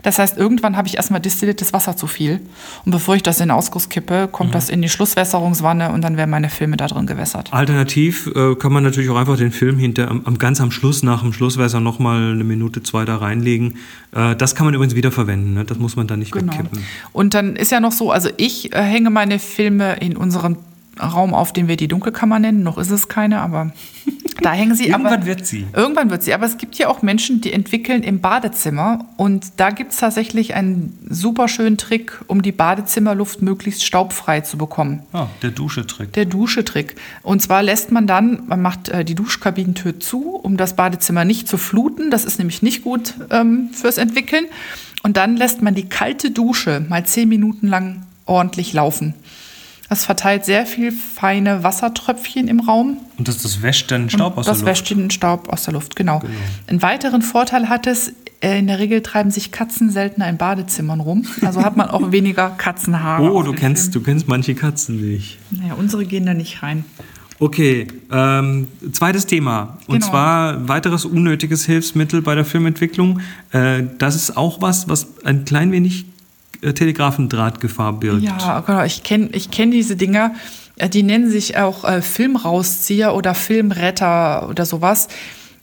Das 0.05 0.19
heißt, 0.21 0.39
irgendwann 0.39 0.77
habe 0.77 0.87
ich 0.87 0.97
erstmal 0.97 1.21
destilliertes 1.21 1.73
Wasser 1.73 1.97
zu 1.97 2.07
viel. 2.07 2.41
Und 2.85 2.93
bevor 2.93 3.17
ich 3.17 3.23
das 3.25 3.41
in 3.41 3.49
den 3.49 3.51
Ausguss 3.51 3.89
kippe, 3.89 4.29
kommt 4.31 4.51
Mhm. 4.51 4.55
das 4.55 4.69
in 4.69 4.81
die 4.83 4.89
Schlusswässerungswanne 4.89 5.91
und 5.91 6.03
dann 6.03 6.17
werden 6.17 6.31
meine 6.31 6.49
Filme 6.51 6.77
da 6.77 6.87
drin 6.87 7.07
gewässert. 7.07 7.53
Alternativ 7.53 8.31
äh, 8.35 8.55
kann 8.55 8.73
man 8.73 8.85
natürlich 8.85 9.11
auch 9.11 9.17
einfach 9.17 9.37
den 9.37 9.51
Film 9.51 9.79
hinter, 9.79 10.11
am, 10.11 10.23
am 10.25 10.39
ganz 10.39 10.61
am 10.61 10.71
Schluss, 10.71 11.03
nach 11.03 11.23
dem 11.23 11.33
Schlusswässer, 11.33 11.81
nochmal 11.81 12.33
eine 12.33 12.45
Minute, 12.45 12.83
zwei 12.83 13.05
da 13.05 13.17
reinlegen. 13.17 13.77
Äh, 14.15 14.37
das 14.37 14.55
kann 14.55 14.67
man 14.67 14.75
übrigens 14.75 14.95
wiederverwenden. 14.95 15.55
Ne? 15.55 15.65
Das 15.65 15.79
muss 15.79 15.97
man 15.97 16.07
dann 16.07 16.21
nicht 16.21 16.33
Genau. 16.33 16.53
wegkippen. 16.53 16.85
Und 17.13 17.35
dann 17.35 17.57
ist 17.57 17.73
ja 17.73 17.81
noch 17.81 17.93
so, 17.93 18.11
also 18.13 18.29
ich 18.37 18.73
äh, 18.75 18.83
hänge 18.83 19.11
meine 19.11 19.39
Filme 19.39 19.95
in 19.97 20.17
unserem 20.17 20.57
Raum 21.01 21.35
auf, 21.35 21.53
den 21.53 21.69
wir 21.69 21.77
die 21.77 21.89
Dunkelkammer 21.89 22.39
nennen. 22.39 22.63
Noch 22.63 22.79
ist 22.79 22.91
es 22.91 23.09
keine, 23.09 23.41
aber 23.41 23.73
da 24.43 24.53
hängen 24.53 24.75
sie. 24.75 24.89
Irgendwann 24.89 25.15
aber, 25.15 25.27
wird 25.27 25.47
sie. 25.47 25.67
Irgendwann 25.73 26.11
wird 26.11 26.23
sie. 26.23 26.35
Aber 26.35 26.47
es 26.47 26.57
gibt 26.59 26.77
ja 26.77 26.89
auch 26.89 27.03
Menschen, 27.03 27.41
die 27.41 27.53
entwickeln 27.53 28.03
im 28.03 28.21
Badezimmer. 28.21 29.07
Und 29.17 29.53
da 29.57 29.71
gibt 29.71 29.93
es 29.93 29.99
tatsächlich 29.99 30.55
einen 30.55 30.99
super 31.09 31.49
schönen 31.49 31.79
Trick, 31.79 32.21
um 32.27 32.43
die 32.43 32.53
Badezimmerluft 32.53 33.43
möglichst 33.43 33.85
staubfrei 33.85 34.41
zu 34.41 34.59
bekommen. 34.59 35.03
Ah, 35.13 35.27
der 35.43 35.51
Duschetrick. 35.51 36.13
Der 36.13 36.27
Duschetrick. 36.27 36.97
Und 37.23 37.43
zwar 37.43 37.63
lässt 37.63 37.91
man 37.91 38.07
dann, 38.07 38.43
man 38.47 38.63
macht 38.63 38.89
äh, 38.89 39.05
die 39.05 39.15
Duschkabinentür 39.15 40.01
zu, 40.01 40.37
um 40.37 40.57
das 40.57 40.77
Badezimmer 40.77 41.25
nicht 41.25 41.49
zu 41.49 41.59
fluten. 41.59 42.11
Das 42.11 42.25
ist 42.25 42.39
nämlich 42.39 42.63
nicht 42.63 42.83
gut 42.85 43.15
ähm, 43.31 43.71
fürs 43.73 43.99
Entwickeln. 43.99 44.47
Und 45.03 45.17
dann 45.17 45.37
lässt 45.37 45.61
man 45.61 45.75
die 45.75 45.89
kalte 45.89 46.31
Dusche 46.31 46.85
mal 46.89 47.05
zehn 47.05 47.29
Minuten 47.29 47.69
lang 47.69 48.07
ordentlich 48.27 48.73
laufen. 48.73 49.15
Das 49.89 50.05
verteilt 50.07 50.45
sehr 50.45 50.65
viel 50.67 50.93
feine 50.93 51.63
Wassertröpfchen 51.63 52.49
im 52.49 52.61
Raum. 52.61 52.97
Und 53.19 53.29
das, 53.29 53.39
das 53.43 53.61
wäscht 53.63 53.91
dann 53.91 54.09
Staub 54.11 54.33
Und 54.35 54.41
aus 54.41 54.47
das 54.47 54.59
der 54.59 54.67
Luft. 54.69 54.81
wäscht 54.81 54.91
den 54.91 55.11
Staub 55.11 55.49
aus 55.53 55.65
der 55.65 55.75
Luft, 55.75 55.95
genau. 55.95 56.23
Einen 56.67 56.81
weiteren 56.83 57.21
Vorteil 57.23 57.69
hat 57.69 57.87
es, 57.87 58.13
äh, 58.41 58.59
in 58.59 58.67
der 58.67 58.79
Regel 58.79 59.03
treiben 59.03 59.31
sich 59.31 59.53
Katzen 59.53 59.91
seltener 59.91 60.29
in 60.29 60.39
Badezimmern 60.39 61.01
rum. 61.01 61.27
Also 61.43 61.63
hat 61.63 61.77
man 61.77 61.91
auch 61.91 62.13
weniger 62.13 62.51
Katzenhaare. 62.51 63.31
Oh, 63.31 63.43
du 63.43 63.53
kennst, 63.53 63.95
du 63.95 64.01
kennst 64.01 64.27
manche 64.27 64.55
Katzen 64.55 64.97
nicht. 65.01 65.39
Naja, 65.51 65.75
unsere 65.75 66.07
gehen 66.07 66.25
da 66.27 66.35
nicht 66.35 66.63
rein. 66.63 66.85
Okay, 67.41 67.89
ähm, 68.13 68.69
zweites 68.93 69.27
Thema. 69.27 69.77
Und 69.87 69.97
Genau. 70.01 70.07
zwar 70.09 70.69
weiteres 70.69 71.05
unnötiges 71.05 71.67
Hilfsmittel 71.67 72.23
bei 72.23 72.35
der 72.35 72.45
Filmentwicklung. 72.45 73.21
Äh, 73.53 73.83
das 73.99 74.15
ist 74.15 74.37
auch 74.37 74.63
was, 74.63 74.89
was 74.89 75.09
ein 75.25 75.45
klein 75.45 75.73
wenig 75.73 76.07
Telegrafendrahtgefahr 76.73 77.95
birgt. 77.95 78.23
Ja, 78.23 78.61
genau. 78.61 78.85
Ich 78.85 79.03
kenne 79.03 79.29
ich 79.33 79.51
kenn 79.51 79.71
diese 79.71 79.97
Dinger. 79.97 80.35
Äh, 80.77 80.89
Die 80.89 81.03
nennen 81.03 81.31
sich 81.31 81.57
auch 81.57 81.85
äh, 81.85 82.01
Filmrauszieher 82.03 83.15
oder 83.15 83.35
Filmretter 83.35 84.49
oder 84.49 84.65
sowas. 84.65 85.09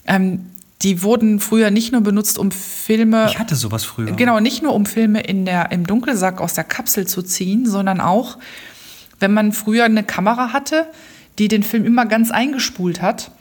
Ähm, 0.05 0.47
die 0.81 1.03
wurden 1.03 1.39
früher 1.39 1.69
nicht 1.69 1.91
nur 1.91 2.01
benutzt, 2.01 2.39
um 2.39 2.51
Filme. 2.51 3.27
Ich 3.29 3.37
hatte 3.37 3.55
sowas 3.55 3.83
früher. 3.83 4.11
Genau, 4.13 4.39
nicht 4.39 4.63
nur 4.63 4.73
um 4.73 4.85
Filme 4.85 5.21
in 5.21 5.45
der, 5.45 5.71
im 5.71 5.85
Dunkelsack 5.85 6.41
aus 6.41 6.53
der 6.53 6.63
Kapsel 6.63 7.05
zu 7.05 7.21
ziehen, 7.21 7.67
sondern 7.67 8.01
auch, 8.01 8.39
wenn 9.19 9.33
man 9.33 9.51
früher 9.51 9.85
eine 9.85 10.03
Kamera 10.03 10.53
hatte, 10.53 10.87
die 11.37 11.47
den 11.47 11.63
Film 11.63 11.85
immer 11.85 12.05
ganz 12.07 12.31
eingespult 12.31 13.01
hat, 13.01 13.31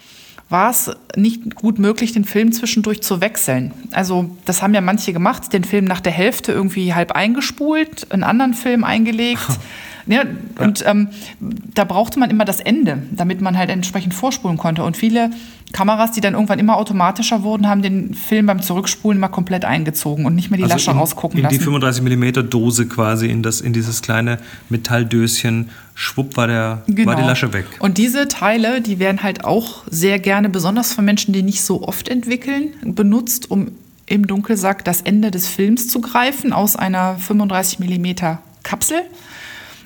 war 0.51 0.71
es 0.71 0.91
nicht 1.17 1.55
gut 1.55 1.79
möglich, 1.79 2.13
den 2.13 2.25
Film 2.25 2.53
zwischendurch 2.53 3.03
zu 3.03 3.21
wechseln. 3.21 3.73
Also 3.93 4.37
das 4.45 4.63
haben 4.63 4.75
ja 4.75 4.81
manche 4.81 5.13
gemacht, 5.13 5.53
den 5.53 5.65
Film 5.65 5.85
nach 5.85 6.01
der 6.01 6.13
Hälfte 6.13 6.53
irgendwie 6.53 6.93
halb 6.93 7.13
eingespult, 7.13 8.13
einen 8.13 8.25
anderen 8.25 8.55
Film 8.55 8.85
eingelegt. 8.85 9.47
Ja, 10.07 10.25
und 10.59 10.85
ähm, 10.87 11.09
da 11.41 11.85
brauchte 11.85 12.19
man 12.19 12.31
immer 12.31 12.45
das 12.45 12.61
Ende, 12.61 13.03
damit 13.11 13.41
man 13.41 13.57
halt 13.57 13.71
entsprechend 13.71 14.15
vorspulen 14.15 14.57
konnte. 14.57 14.83
Und 14.85 14.97
viele 14.97 15.31
Kameras, 15.73 16.13
die 16.13 16.21
dann 16.21 16.35
irgendwann 16.35 16.59
immer 16.59 16.77
automatischer 16.77 17.43
wurden, 17.43 17.69
haben 17.69 17.83
den 17.83 18.15
Film 18.15 18.47
beim 18.47 18.61
Zurückspulen 18.61 19.19
immer 19.19 19.29
komplett 19.29 19.65
eingezogen 19.65 20.27
und 20.27 20.35
nicht 20.35 20.51
mehr 20.51 20.57
die 20.57 20.65
Lasche 20.65 20.75
Also 20.75 20.91
in, 20.91 20.99
rausgucken 20.99 21.39
in 21.39 21.49
die 21.49 21.57
lassen. 21.57 21.65
35 21.65 22.03
mm 22.03 22.49
Dose 22.51 22.87
quasi, 22.87 23.29
in, 23.29 23.43
das, 23.43 23.61
in 23.61 23.73
dieses 23.73 24.03
kleine 24.03 24.39
Metalldöschen. 24.69 25.71
Schwupp 25.95 26.37
war, 26.37 26.47
der, 26.47 26.83
war 26.87 27.17
die 27.17 27.23
Lasche 27.23 27.53
weg. 27.53 27.67
Genau. 27.71 27.85
Und 27.85 27.99
diese 27.99 28.27
Teile, 28.27 28.81
die 28.81 28.99
werden 28.99 29.23
halt 29.23 29.45
auch 29.45 29.85
sehr 29.91 30.19
gerne, 30.19 30.49
besonders 30.49 30.95
von 30.95 31.05
Menschen, 31.05 31.35
die 31.35 31.43
nicht 31.43 31.63
so 31.63 31.83
oft 31.83 32.09
entwickeln, 32.09 32.73
benutzt, 32.83 33.51
um 33.51 33.73
im 34.07 34.27
Dunkelsack 34.27 34.85
das 34.85 35.03
Ende 35.03 35.31
des 35.31 35.47
Films 35.47 35.89
zu 35.89 36.01
greifen 36.01 36.53
aus 36.53 36.75
einer 36.75 37.17
35 37.17 37.79
mm 37.79 38.39
Kapsel, 38.63 39.03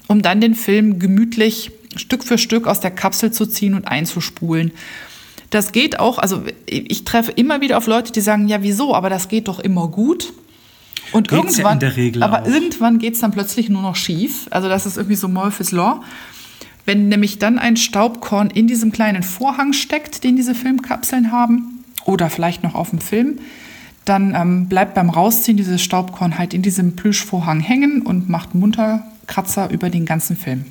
um 0.09 0.23
dann 0.23 0.41
den 0.41 0.55
Film 0.55 0.99
gemütlich 0.99 1.71
Stück 1.97 2.25
für 2.25 2.39
Stück 2.39 2.67
aus 2.67 2.81
der 2.81 2.91
Kapsel 2.91 3.33
zu 3.33 3.47
ziehen 3.47 3.75
und 3.75 3.87
einzuspulen. 3.87 4.73
Das 5.51 5.73
geht 5.73 6.01
auch, 6.01 6.19
also 6.19 6.43
ich 6.67 7.05
treffe 7.05 7.31
immer 7.33 7.61
wieder 7.61 7.79
auf 7.79 7.87
Leute, 7.87 8.13
die 8.13 8.21
sagen, 8.21 8.49
ja, 8.49 8.63
wieso, 8.63 8.95
aber 8.95 9.09
das 9.09 9.29
geht 9.29 9.47
doch 9.47 9.61
immer 9.61 9.89
gut. 9.89 10.33
Und 11.13 11.29
Geht's 11.29 11.33
ja 11.33 11.39
irgendwann, 11.39 11.73
in 11.75 11.81
der 11.81 11.97
Regel 11.97 12.23
aber 12.23 12.43
auch. 12.43 12.47
irgendwann 12.47 12.99
geht 12.99 13.15
es 13.15 13.21
dann 13.21 13.31
plötzlich 13.31 13.69
nur 13.69 13.83
noch 13.83 13.95
schief. 13.95 14.49
Also 14.51 14.69
das 14.69 14.87
ist 14.87 14.97
irgendwie 14.97 15.17
so 15.17 15.29
Murphy's 15.29 15.71
Law. 15.71 16.03
Wenn 16.87 17.09
nämlich 17.09 17.39
dann 17.39 17.59
ein 17.59 17.77
Staubkorn 17.77 18.51
in 18.51 18.67
diesem 18.67 18.91
kleinen 18.91 19.23
Vorhang 19.23 19.73
steckt, 19.73 20.25
den 20.25 20.37
diese 20.37 20.55
Filmkapseln 20.55 21.31
haben, 21.31 21.85
oder 22.05 22.31
vielleicht 22.31 22.63
noch 22.63 22.75
auf 22.75 22.91
dem 22.91 22.99
Film, 22.99 23.39
dann 24.05 24.35
ähm, 24.35 24.69
bleibt 24.69 24.95
beim 24.95 25.09
Rausziehen 25.09 25.57
dieses 25.57 25.83
Staubkorn 25.83 26.39
halt 26.39 26.53
in 26.53 26.63
diesem 26.63 26.97
Plüschvorhang 26.97 27.61
hängen 27.61 28.03
und 28.03 28.29
macht 28.29 28.55
munter 28.55 29.07
Kratzer 29.26 29.71
über 29.71 29.90
den 29.90 30.04
ganzen 30.04 30.37
Film. 30.37 30.64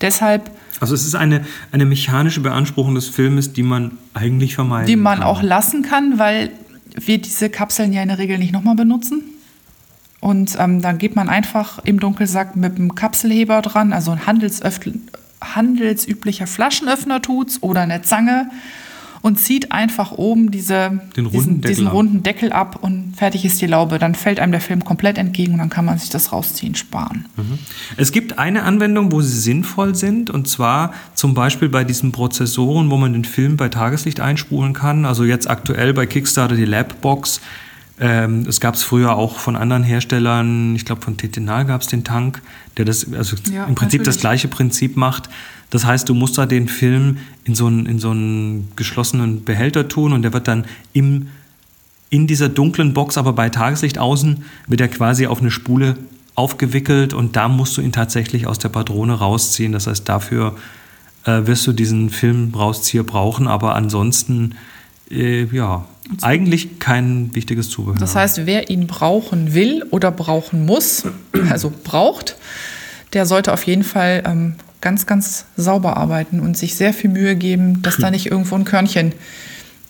Deshalb, 0.00 0.50
Also 0.80 0.94
es 0.94 1.06
ist 1.06 1.14
eine, 1.14 1.44
eine 1.72 1.84
mechanische 1.84 2.40
Beanspruchung 2.40 2.94
des 2.94 3.08
Filmes, 3.08 3.52
die 3.52 3.62
man 3.62 3.92
eigentlich 4.14 4.54
vermeiden 4.54 4.86
die 4.86 4.96
man 4.96 5.18
kann. 5.18 5.26
auch 5.28 5.42
lassen 5.42 5.82
kann, 5.82 6.18
weil 6.18 6.50
wir 6.98 7.18
diese 7.18 7.50
Kapseln 7.50 7.92
ja 7.92 8.02
in 8.02 8.08
der 8.08 8.18
Regel 8.18 8.38
nicht 8.38 8.52
nochmal 8.52 8.74
benutzen. 8.74 9.22
Und 10.20 10.56
ähm, 10.58 10.80
dann 10.80 10.98
geht 10.98 11.14
man 11.14 11.28
einfach 11.28 11.78
im 11.84 12.00
Dunkelsack 12.00 12.56
mit 12.56 12.76
einem 12.76 12.94
Kapselheber 12.94 13.60
dran, 13.62 13.92
also 13.92 14.12
ein 14.12 14.26
handelsüblicher 15.40 16.46
Flaschenöffner 16.46 17.20
tut's 17.22 17.62
oder 17.62 17.82
eine 17.82 18.02
Zange 18.02 18.50
und 19.26 19.40
zieht 19.40 19.72
einfach 19.72 20.12
oben 20.12 20.52
diese, 20.52 21.00
Den 21.16 21.26
runden 21.26 21.60
diesen, 21.60 21.62
diesen 21.62 21.86
runden 21.88 22.22
Deckel 22.22 22.52
ab 22.52 22.78
und 22.80 23.14
fertig 23.16 23.44
ist 23.44 23.60
die 23.60 23.66
Laube. 23.66 23.98
Dann 23.98 24.14
fällt 24.14 24.38
einem 24.38 24.52
der 24.52 24.60
Film 24.60 24.84
komplett 24.84 25.18
entgegen 25.18 25.54
und 25.54 25.58
dann 25.58 25.68
kann 25.68 25.84
man 25.84 25.98
sich 25.98 26.10
das 26.10 26.32
rausziehen 26.32 26.76
sparen. 26.76 27.24
Es 27.96 28.12
gibt 28.12 28.38
eine 28.38 28.62
Anwendung, 28.62 29.10
wo 29.10 29.22
sie 29.22 29.36
sinnvoll 29.36 29.96
sind, 29.96 30.30
und 30.30 30.46
zwar 30.46 30.94
zum 31.14 31.34
Beispiel 31.34 31.68
bei 31.68 31.82
diesen 31.82 32.12
Prozessoren, 32.12 32.88
wo 32.88 32.98
man 32.98 33.14
den 33.14 33.24
Film 33.24 33.56
bei 33.56 33.68
Tageslicht 33.68 34.20
einspulen 34.20 34.74
kann. 34.74 35.04
Also 35.04 35.24
jetzt 35.24 35.50
aktuell 35.50 35.92
bei 35.92 36.06
Kickstarter 36.06 36.54
die 36.54 36.64
Labbox. 36.64 37.40
Ähm, 37.98 38.46
es 38.46 38.60
gab 38.60 38.76
es 38.76 38.84
früher 38.84 39.16
auch 39.16 39.40
von 39.40 39.56
anderen 39.56 39.82
Herstellern, 39.82 40.76
ich 40.76 40.84
glaube 40.84 41.00
von 41.00 41.16
Tetinal 41.16 41.64
gab 41.64 41.80
es 41.80 41.88
den 41.88 42.04
Tank, 42.04 42.42
der 42.76 42.84
das, 42.84 43.12
also 43.12 43.36
Ja, 43.50 43.64
im 43.64 43.74
Prinzip 43.74 44.04
das 44.04 44.16
natürlich. 44.16 44.20
gleiche 44.20 44.48
Prinzip 44.48 44.96
macht. 44.96 45.30
Das 45.70 45.84
heißt, 45.84 46.08
du 46.08 46.14
musst 46.14 46.38
da 46.38 46.46
den 46.46 46.68
Film 46.68 47.18
in 47.44 47.54
so 47.54 47.66
einen, 47.66 47.86
in 47.86 47.98
so 47.98 48.10
einen 48.10 48.70
geschlossenen 48.76 49.44
Behälter 49.44 49.88
tun 49.88 50.12
und 50.12 50.22
der 50.22 50.32
wird 50.32 50.48
dann 50.48 50.64
im 50.92 51.28
in 52.08 52.26
dieser 52.26 52.48
dunklen 52.48 52.94
Box, 52.94 53.18
aber 53.18 53.32
bei 53.32 53.48
Tageslicht 53.48 53.98
außen, 53.98 54.44
wird 54.68 54.80
er 54.80 54.88
quasi 54.88 55.26
auf 55.26 55.40
eine 55.40 55.50
Spule 55.50 55.96
aufgewickelt 56.36 57.14
und 57.14 57.36
da 57.36 57.48
musst 57.48 57.76
du 57.76 57.80
ihn 57.80 57.92
tatsächlich 57.92 58.46
aus 58.46 58.58
der 58.58 58.68
Patrone 58.68 59.14
rausziehen. 59.14 59.72
Das 59.72 59.86
heißt, 59.86 60.08
dafür 60.08 60.54
äh, 61.24 61.46
wirst 61.46 61.66
du 61.66 61.72
diesen 61.72 62.10
Filmrauszieher 62.10 63.02
brauchen, 63.02 63.48
aber 63.48 63.74
ansonsten, 63.74 64.54
äh, 65.10 65.44
ja, 65.46 65.86
eigentlich 66.20 66.78
kein 66.78 67.34
wichtiges 67.34 67.68
Zubehör. 67.68 67.98
Das 67.98 68.14
heißt, 68.14 68.46
wer 68.46 68.70
ihn 68.70 68.86
brauchen 68.86 69.54
will 69.54 69.84
oder 69.90 70.12
brauchen 70.12 70.64
muss, 70.64 71.04
also 71.50 71.72
braucht, 71.82 72.36
der 73.12 73.26
sollte 73.26 73.52
auf 73.52 73.64
jeden 73.64 73.82
Fall 73.82 74.22
ähm, 74.24 74.54
ganz, 74.86 75.04
ganz 75.04 75.46
sauber 75.56 75.96
arbeiten 75.96 76.38
und 76.38 76.56
sich 76.56 76.76
sehr 76.76 76.94
viel 76.94 77.10
Mühe 77.10 77.34
geben, 77.34 77.82
dass 77.82 77.96
da 77.96 78.08
nicht 78.08 78.26
irgendwo 78.26 78.54
ein 78.54 78.64
Körnchen 78.64 79.14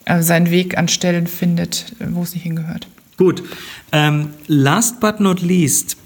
äh, 0.05 0.23
seinen 0.23 0.49
Weg 0.49 0.75
an 0.75 0.87
Stellen 0.87 1.27
findet, 1.27 1.93
äh, 1.99 2.07
wo 2.09 2.23
es 2.23 2.33
nicht 2.33 2.41
hingehört. 2.41 2.87
Gut. 3.15 3.43
Ähm, 3.91 4.29
last 4.47 4.99
but 4.99 5.19
not 5.19 5.39
least, 5.39 5.97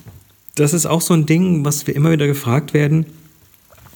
das 0.55 0.73
ist 0.73 0.87
auch 0.87 0.99
so 0.99 1.13
ein 1.13 1.25
Ding, 1.25 1.63
was 1.63 1.87
wir 1.87 1.95
immer 1.95 2.11
wieder 2.11 2.27
gefragt 2.27 2.73
werden. 2.73 3.05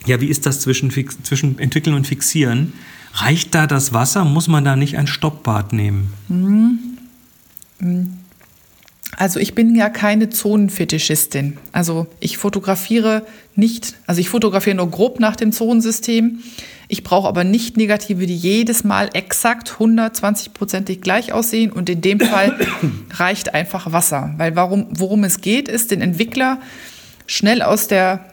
Ja, 0.06 0.22
wie 0.22 0.28
ist 0.28 0.46
das 0.46 0.62
zwischen, 0.62 0.90
zwischen 0.92 1.60
Entwickeln 1.60 1.94
und 1.94 2.08
Fixieren? 2.08 2.72
Reicht 3.16 3.54
da 3.54 3.68
das 3.68 3.92
Wasser? 3.92 4.24
Muss 4.24 4.48
man 4.48 4.64
da 4.64 4.78
nicht 4.78 4.98
ein 4.98 5.08
Stoppbad 5.08 5.74
nehmen? 5.74 6.14
Also 9.18 9.40
ich 9.40 9.56
bin 9.56 9.76
ja 9.76 9.90
keine 9.90 10.30
Zonenfetischistin. 10.30 11.58
Also 11.72 12.08
ich 12.20 12.38
fotografiere 12.38 13.26
nicht, 13.56 13.96
also 14.08 14.20
ich 14.20 14.30
fotografiere 14.30 14.76
nur 14.76 14.90
grob 14.90 15.20
nach 15.20 15.36
dem 15.36 15.52
Zonensystem. 15.52 16.40
Ich 16.88 17.04
brauche 17.04 17.28
aber 17.28 17.44
nicht 17.44 17.78
Negative, 17.78 18.26
die 18.26 18.36
jedes 18.36 18.84
Mal 18.84 19.10
exakt 19.14 19.76
120-prozentig 19.80 21.02
gleich 21.02 21.34
aussehen. 21.34 21.72
Und 21.72 21.90
in 21.90 22.02
dem 22.02 22.20
Fall 22.20 22.58
reicht 23.12 23.54
einfach 23.54 23.92
Wasser. 23.92 24.34
Weil 24.38 24.56
warum, 24.56 24.88
worum 24.92 25.24
es 25.24 25.42
geht, 25.42 25.68
ist, 25.68 25.92
den 25.92 26.02
Entwickler 26.02 26.60
schnell 27.26 27.62
aus 27.62 27.88
der, 27.88 28.26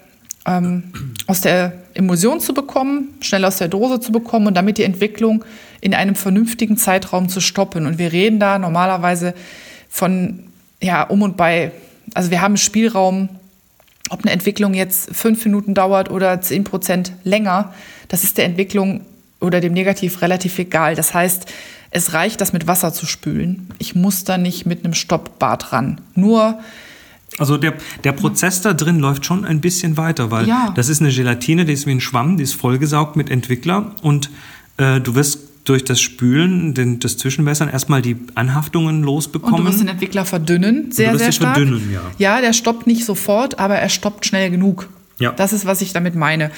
ähm, 0.47 0.85
aus 1.27 1.41
der 1.41 1.73
Emulsion 1.95 2.41
zu 2.41 2.55
bekommen, 2.55 3.15
schnell 3.21 3.45
aus 3.45 3.59
der 3.59 3.69
Dose 3.69 4.01
zu 4.01 4.13
bekommen 4.13 4.49
und 4.49 4.55
damit 4.55 4.79
die 4.79 4.85
Entwicklung 4.85 5.45
in 5.81 5.95
einem 5.95 6.15
vernünftigen 6.15 6.77
Zeitraum 6.77 7.29
zu 7.29 7.41
stoppen. 7.41 7.87
Und 7.87 7.99
wir 7.99 8.13
reden 8.13 8.41
da 8.41 8.59
normalerweise 8.59 9.35
von 9.89 10.41
ja, 10.83 11.03
um 11.05 11.23
und 11.23 11.37
bei, 11.37 11.73
also 12.15 12.31
wir 12.31 12.43
haben 12.43 12.57
Spielraum, 12.57 13.29
ob 14.11 14.23
eine 14.23 14.33
Entwicklung 14.33 14.75
jetzt 14.75 15.15
fünf 15.15 15.45
Minuten 15.45 15.75
dauert 15.75 16.11
oder 16.11 16.41
zehn 16.41 16.65
Prozent 16.65 17.13
länger, 17.25 17.73
das 18.09 18.25
ist 18.25 18.37
der 18.37 18.45
Entwicklung 18.45 19.03
oder 19.41 19.61
dem 19.61 19.73
Negativ 19.73 20.21
relativ 20.23 20.59
egal. 20.59 20.95
Das 20.95 21.15
heißt, 21.15 21.47
es 21.91 22.13
reicht, 22.13 22.41
das 22.41 22.53
mit 22.53 22.67
Wasser 22.67 22.93
zu 22.93 23.07
spülen. 23.07 23.69
Ich 23.79 23.95
muss 23.95 24.25
da 24.25 24.39
nicht 24.39 24.67
mit 24.67 24.85
einem 24.85 24.95
Stoppbad 24.95 25.73
ran. 25.73 26.01
Nur 26.15 26.59
Also 27.39 27.57
der, 27.57 27.75
der 28.05 28.13
Prozess 28.13 28.61
da 28.61 28.73
drin 28.75 28.99
läuft 28.99 29.25
schon 29.25 29.45
ein 29.45 29.61
bisschen 29.61 29.97
weiter, 29.97 30.31
weil 30.31 30.47
Ja. 30.49 30.73
das 30.77 30.89
ist 30.89 31.01
eine 31.01 31.11
Gelatine, 31.11 31.65
die 31.65 31.73
ist 31.73 31.87
wie 31.87 31.93
ein 31.93 32.01
Schwamm, 32.01 32.37
die 32.37 32.43
ist 32.45 32.55
vollgesaugt 32.55 33.17
mit 33.17 33.31
Entwickler 33.31 33.93
und 34.03 34.31
äh, 34.77 35.01
du 35.01 35.15
wirst 35.15 35.39
durch 35.65 35.85
das 35.85 36.01
Spülen, 36.01 36.75
den, 36.75 36.99
das 36.99 37.17
Zwischenwässern 37.17 37.69
erstmal 37.69 38.03
die 38.03 38.17
Anhaftungen 38.35 38.99
Und 38.99 39.03
losbekommen. 39.05 39.65
du 39.65 39.71
wirst 39.71 39.81
den 39.81 39.89
Entwickler 39.89 40.25
verdünnen, 40.25 40.91
sehr, 40.91 41.13
wirst 41.13 41.25
sehr 41.25 41.33
stark. 41.33 41.57
verdünnen, 41.57 41.91
ja. 41.93 42.01
Ja, 42.19 42.41
der 42.41 42.53
stoppt 42.53 42.87
nicht 42.87 43.05
sofort, 43.05 43.59
aber 43.59 43.77
er 43.77 43.89
stoppt 43.89 44.27
schnell 44.27 44.51
genug. 44.51 44.89
Ja. 45.19 45.31
Das 45.31 45.53
ist, 45.53 45.67
was 45.67 45.81
ich 45.83 45.93
damit 45.93 46.17
meine. 46.17 46.51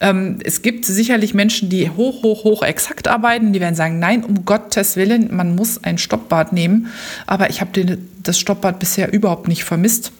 Ähm, 0.00 0.38
es 0.44 0.62
gibt 0.62 0.84
sicherlich 0.84 1.34
Menschen, 1.34 1.70
die 1.70 1.90
hoch, 1.90 2.22
hoch, 2.22 2.44
hoch 2.44 2.62
exakt 2.62 3.08
arbeiten. 3.08 3.52
Die 3.52 3.60
werden 3.60 3.74
sagen, 3.74 3.98
nein, 3.98 4.22
um 4.22 4.44
Gottes 4.44 4.94
Willen, 4.96 5.34
man 5.34 5.56
muss 5.56 5.82
ein 5.82 5.98
Stoppbad 5.98 6.52
nehmen. 6.52 6.86
Aber 7.26 7.50
ich 7.50 7.60
habe 7.60 7.98
das 8.22 8.38
Stoppbad 8.38 8.78
bisher 8.78 9.12
überhaupt 9.12 9.48
nicht 9.48 9.64
vermisst. 9.64 10.12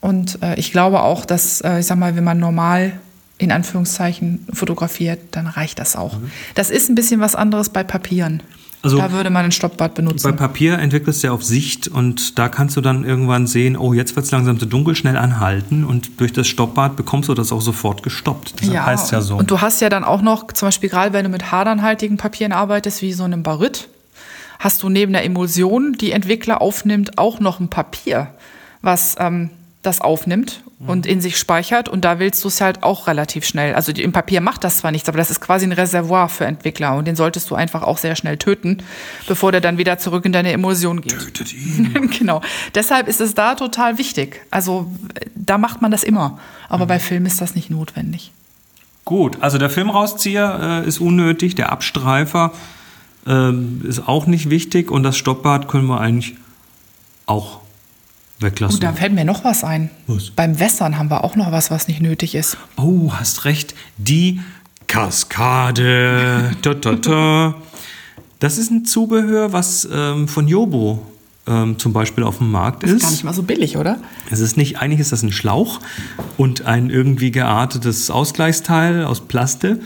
Und 0.00 0.38
äh, 0.42 0.58
ich 0.58 0.72
glaube 0.72 1.02
auch, 1.02 1.26
dass, 1.26 1.60
äh, 1.60 1.80
ich 1.80 1.86
sag 1.86 1.98
mal, 1.98 2.16
wenn 2.16 2.24
man 2.24 2.38
normal 2.38 2.92
in 3.40 3.52
Anführungszeichen 3.52 4.46
fotografiert, 4.52 5.18
dann 5.30 5.46
reicht 5.46 5.78
das 5.78 5.96
auch. 5.96 6.18
Das 6.54 6.70
ist 6.70 6.90
ein 6.90 6.94
bisschen 6.94 7.20
was 7.20 7.34
anderes 7.34 7.70
bei 7.70 7.82
Papieren. 7.82 8.34
Mhm. 8.34 8.60
Also 8.82 8.98
da 8.98 9.12
würde 9.12 9.28
man 9.28 9.44
ein 9.44 9.52
Stoppbad 9.52 9.94
Bei 9.94 10.02
benutzen. 10.02 10.36
Papier 10.36 10.78
entwickelst 10.78 11.22
du 11.22 11.28
ja 11.28 11.32
auf 11.34 11.44
Sicht 11.44 11.88
und 11.88 12.38
da 12.38 12.48
kannst 12.48 12.76
du 12.76 12.80
dann 12.80 13.04
irgendwann 13.04 13.46
sehen, 13.46 13.76
oh, 13.76 13.92
jetzt 13.92 14.16
wird 14.16 14.24
es 14.24 14.32
langsam 14.32 14.58
zu 14.58 14.64
dunkel, 14.64 14.94
schnell 14.94 15.18
anhalten 15.18 15.84
und 15.84 16.20
durch 16.20 16.32
das 16.32 16.48
Stoppbad 16.48 16.96
bekommst 16.96 17.28
du 17.28 17.34
das 17.34 17.52
auch 17.52 17.60
sofort 17.60 18.02
gestoppt. 18.02 18.54
Das 18.60 18.70
heißt 18.70 19.12
ja 19.12 19.20
so. 19.20 19.36
Und 19.36 19.50
du 19.50 19.60
hast 19.60 19.80
ja 19.80 19.90
dann 19.90 20.04
auch 20.04 20.22
noch, 20.22 20.50
zum 20.52 20.68
Beispiel 20.68 20.88
gerade 20.88 21.12
wenn 21.12 21.24
du 21.24 21.30
mit 21.30 21.50
hadernhaltigen 21.50 22.16
Papieren 22.16 22.52
arbeitest, 22.52 23.02
wie 23.02 23.12
so 23.12 23.24
einem 23.24 23.42
Baryt, 23.42 23.88
hast 24.58 24.82
du 24.82 24.88
neben 24.88 25.12
der 25.12 25.24
Emulsion, 25.24 25.94
die 25.94 26.12
Entwickler 26.12 26.62
aufnimmt, 26.62 27.18
auch 27.18 27.38
noch 27.38 27.60
ein 27.60 27.68
Papier, 27.68 28.28
was 28.80 29.16
ähm, 29.18 29.50
das 29.82 30.00
aufnimmt 30.00 30.62
und 30.86 31.06
in 31.06 31.20
sich 31.20 31.38
speichert. 31.38 31.88
Und 31.88 32.04
da 32.04 32.18
willst 32.18 32.42
du 32.44 32.48
es 32.48 32.60
halt 32.60 32.82
auch 32.82 33.06
relativ 33.06 33.44
schnell. 33.44 33.74
Also 33.74 33.92
im 33.92 34.12
Papier 34.12 34.40
macht 34.40 34.64
das 34.64 34.78
zwar 34.78 34.90
nichts, 34.92 35.08
aber 35.08 35.18
das 35.18 35.30
ist 35.30 35.40
quasi 35.40 35.66
ein 35.66 35.72
Reservoir 35.72 36.28
für 36.28 36.46
Entwickler. 36.46 36.96
Und 36.96 37.06
den 37.06 37.16
solltest 37.16 37.50
du 37.50 37.54
einfach 37.54 37.82
auch 37.82 37.98
sehr 37.98 38.16
schnell 38.16 38.36
töten, 38.38 38.78
bevor 39.26 39.52
der 39.52 39.60
dann 39.60 39.78
wieder 39.78 39.98
zurück 39.98 40.24
in 40.24 40.32
deine 40.32 40.52
Emulsion 40.52 41.00
geht. 41.00 41.18
Tötet 41.18 41.52
ihn. 41.54 42.10
genau. 42.18 42.40
Deshalb 42.74 43.08
ist 43.08 43.20
es 43.20 43.34
da 43.34 43.54
total 43.54 43.98
wichtig. 43.98 44.42
Also 44.50 44.90
äh, 45.14 45.26
da 45.34 45.58
macht 45.58 45.82
man 45.82 45.90
das 45.90 46.02
immer. 46.02 46.38
Aber 46.68 46.86
bei 46.86 46.98
Film 46.98 47.26
ist 47.26 47.40
das 47.40 47.54
nicht 47.54 47.70
notwendig. 47.70 48.32
Gut, 49.04 49.38
also 49.40 49.58
der 49.58 49.70
Filmrauszieher 49.70 50.82
äh, 50.84 50.88
ist 50.88 51.00
unnötig, 51.00 51.54
der 51.54 51.72
Abstreifer 51.72 52.52
ähm, 53.26 53.82
ist 53.84 54.06
auch 54.06 54.26
nicht 54.26 54.50
wichtig 54.50 54.90
und 54.90 55.02
das 55.02 55.16
Stoppbad 55.16 55.68
können 55.68 55.86
wir 55.86 56.00
eigentlich 56.00 56.36
auch 57.26 57.60
weglassen. 58.40 58.80
Gut, 58.80 58.82
da 58.84 58.92
fällt 58.92 59.12
mir 59.12 59.24
noch 59.24 59.44
was 59.44 59.64
ein. 59.64 59.90
Was? 60.06 60.30
Beim 60.30 60.58
Wässern 60.58 60.98
haben 60.98 61.10
wir 61.10 61.24
auch 61.24 61.36
noch 61.36 61.52
was, 61.52 61.70
was 61.70 61.88
nicht 61.88 62.00
nötig 62.00 62.34
ist. 62.34 62.56
Oh, 62.76 63.12
hast 63.12 63.44
recht. 63.44 63.74
Die 63.98 64.40
Kaskade. 64.86 66.50
ta, 66.62 66.74
ta, 66.74 66.96
ta. 66.96 67.54
Das 68.38 68.58
ist 68.58 68.70
ein 68.70 68.84
Zubehör, 68.84 69.52
was 69.52 69.88
ähm, 69.92 70.26
von 70.26 70.48
Jobo 70.48 71.06
ähm, 71.46 71.78
zum 71.78 71.92
Beispiel 71.92 72.24
auf 72.24 72.38
dem 72.38 72.50
Markt 72.50 72.82
Ist 72.84 72.92
ist. 72.92 73.02
gar 73.02 73.10
nicht 73.10 73.24
mal 73.24 73.34
so 73.34 73.42
billig, 73.42 73.76
oder? 73.76 73.98
Es 74.30 74.40
ist 74.40 74.56
nicht, 74.56 74.78
eigentlich 74.80 75.00
ist 75.00 75.12
das 75.12 75.22
ein 75.22 75.32
Schlauch 75.32 75.80
und 76.36 76.64
ein 76.66 76.90
irgendwie 76.90 77.30
geartetes 77.30 78.10
Ausgleichsteil 78.10 79.04
aus 79.04 79.20
Plaste. 79.20 79.80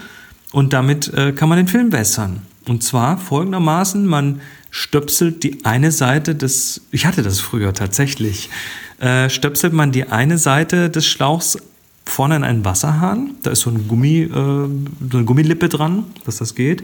Und 0.53 0.73
damit 0.73 1.13
äh, 1.15 1.33
kann 1.33 1.49
man 1.49 1.59
den 1.59 1.69
Film 1.69 1.91
wässern. 1.91 2.43
Und 2.69 2.83
zwar 2.85 3.19
folgendermaßen, 3.19 4.07
man 4.07 4.41
stöpselt 4.75 5.45
die 5.45 5.65
eine 5.65 5.93
Seite 5.93 6.35
des, 6.35 6.81
ich 6.91 7.07
hatte 7.07 7.23
das 7.23 7.39
früher 7.39 7.73
tatsächlich, 7.75 8.51
äh, 8.99 9.31
stöpselt 9.31 9.73
man 9.73 9.93
die 9.93 10.09
eine 10.09 10.37
Seite 10.37 10.91
des 10.91 11.07
Schlauchs 11.07 11.59
vorne 12.05 12.35
in 12.35 12.43
einen 12.43 12.65
Wasserhahn. 12.65 13.37
Da 13.45 13.53
ist 13.53 13.61
so, 13.61 13.71
ein 13.71 13.87
Gummi, 13.87 14.23
äh, 14.23 14.29
so 14.33 14.69
eine 15.13 15.25
Gummilippe 15.25 15.69
dran, 15.69 16.07
dass 16.25 16.39
das 16.39 16.57
geht. 16.57 16.83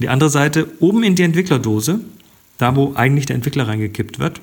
Die 0.00 0.08
andere 0.08 0.28
Seite 0.28 0.66
oben 0.80 1.04
in 1.04 1.14
die 1.14 1.22
Entwicklerdose, 1.22 2.00
da 2.58 2.74
wo 2.74 2.94
eigentlich 2.96 3.26
der 3.26 3.36
Entwickler 3.36 3.68
reingekippt 3.68 4.18
wird. 4.18 4.40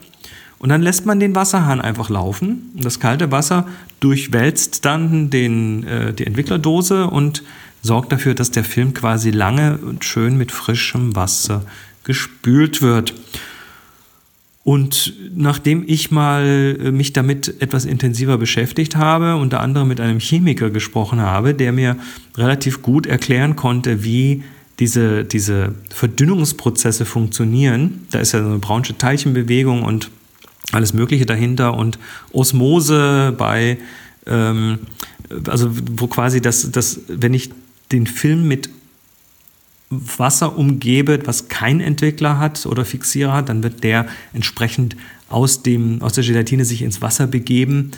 Und 0.57 0.69
dann 0.69 0.81
lässt 0.81 1.05
man 1.05 1.19
den 1.19 1.35
Wasserhahn 1.35 1.81
einfach 1.81 2.09
laufen. 2.09 2.71
Und 2.73 2.85
das 2.85 3.01
kalte 3.01 3.33
Wasser 3.33 3.67
durchwälzt 3.99 4.85
dann 4.85 5.29
den, 5.29 5.85
äh, 5.85 6.13
die 6.13 6.25
Entwicklerdose 6.25 7.07
und 7.07 7.43
sorgt 7.81 8.13
dafür, 8.13 8.33
dass 8.33 8.51
der 8.51 8.63
Film 8.63 8.93
quasi 8.93 9.31
lange 9.31 9.77
und 9.77 10.05
schön 10.05 10.37
mit 10.37 10.53
frischem 10.53 11.17
Wasser 11.17 11.65
gespült 12.07 12.81
wird. 12.81 13.13
Und 14.63 15.13
nachdem 15.35 15.83
ich 15.85 16.09
mal 16.09 16.77
äh, 16.81 16.91
mich 16.91 17.13
damit 17.13 17.61
etwas 17.61 17.85
intensiver 17.85 18.37
beschäftigt 18.37 18.95
habe, 18.95 19.35
unter 19.35 19.59
anderem 19.59 19.87
mit 19.87 20.01
einem 20.01 20.19
Chemiker 20.19 20.69
gesprochen 20.69 21.21
habe, 21.21 21.53
der 21.53 21.71
mir 21.71 21.95
relativ 22.35 22.81
gut 22.81 23.05
erklären 23.05 23.55
konnte, 23.55 24.03
wie 24.03 24.43
diese, 24.79 25.25
diese 25.25 25.73
Verdünnungsprozesse 25.89 27.05
funktionieren. 27.05 28.07
Da 28.11 28.19
ist 28.19 28.33
ja 28.33 28.41
so 28.41 28.49
eine 28.49 28.59
braunsche 28.59 28.97
Teilchenbewegung 28.97 29.83
und 29.83 30.11
alles 30.71 30.93
Mögliche 30.93 31.25
dahinter 31.25 31.73
und 31.75 31.97
Osmose 32.31 33.33
bei, 33.37 33.77
ähm, 34.25 34.79
also 35.47 35.71
wo 35.93 36.07
quasi 36.07 36.41
das, 36.41 36.71
das, 36.71 36.99
wenn 37.07 37.33
ich 37.33 37.51
den 37.91 38.05
Film 38.05 38.47
mit 38.47 38.69
Wasser 39.89 40.57
umgebe, 40.57 41.19
was 41.25 41.47
kein 41.47 41.79
Entwickler 41.79 42.39
hat 42.39 42.65
oder 42.65 42.83
Fixierer 42.83 43.33
hat, 43.33 43.49
dann 43.49 43.63
wird 43.63 43.83
der 43.83 44.07
entsprechend 44.33 44.97
aus, 45.29 45.63
dem, 45.63 46.01
aus 46.01 46.13
der 46.13 46.23
Gelatine 46.23 46.65
sich 46.65 46.81
ins 46.81 47.01
Wasser 47.01 47.27
begeben 47.27 47.91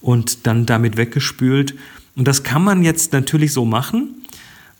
und 0.00 0.46
dann 0.46 0.66
damit 0.66 0.96
weggespült. 0.96 1.74
Und 2.16 2.26
das 2.26 2.42
kann 2.42 2.64
man 2.64 2.82
jetzt 2.82 3.12
natürlich 3.12 3.52
so 3.52 3.64
machen. 3.64 4.14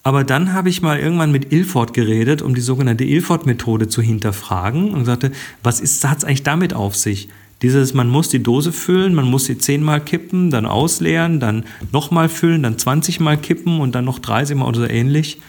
Aber 0.03 0.23
dann 0.23 0.53
habe 0.53 0.69
ich 0.69 0.83
mal 0.83 0.99
irgendwann 0.99 1.33
mit 1.33 1.53
Ilford 1.53 1.93
geredet, 1.93 2.41
um 2.41 2.55
die 2.55 2.61
sogenannte 2.61 3.05
Ilford-Methode 3.05 3.89
zu 3.89 4.01
hinterfragen 4.01 4.95
und 4.95 5.05
sagte, 5.05 5.33
was 5.65 5.81
hat 6.05 6.19
es 6.19 6.25
eigentlich 6.25 6.45
damit 6.45 6.75
auf 6.75 6.95
sich? 6.95 7.29
Dieses, 7.63 7.93
man 7.93 8.09
muss 8.09 8.29
die 8.29 8.43
Dose 8.43 8.71
füllen, 8.71 9.15
man 9.15 9.25
muss 9.25 9.47
sie 9.47 9.59
zehnmal 9.59 10.01
kippen, 10.01 10.51
dann 10.51 10.65
ausleeren, 10.65 11.41
dann 11.41 11.65
nochmal 11.91 12.29
füllen, 12.29 12.63
dann 12.63 12.79
20 12.79 13.19
Mal 13.19 13.37
kippen 13.37 13.81
und 13.81 13.95
dann 13.95 14.05
noch 14.05 14.19
30 14.19 14.57
Mal 14.57 14.67
oder 14.67 14.81
so 14.81 14.87
ähnlich. 14.87 15.41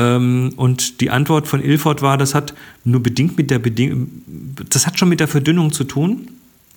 Ähm, 0.00 0.52
und 0.56 1.00
die 1.02 1.10
Antwort 1.10 1.46
von 1.46 1.62
Ilford 1.62 2.00
war, 2.00 2.16
das 2.16 2.34
hat 2.34 2.54
nur 2.84 3.02
bedingt 3.02 3.36
mit 3.36 3.50
der 3.50 3.58
Bedingung, 3.58 4.08
das 4.70 4.86
hat 4.86 4.98
schon 4.98 5.10
mit 5.10 5.20
der 5.20 5.28
Verdünnung 5.28 5.72
zu 5.72 5.84
tun. 5.84 6.28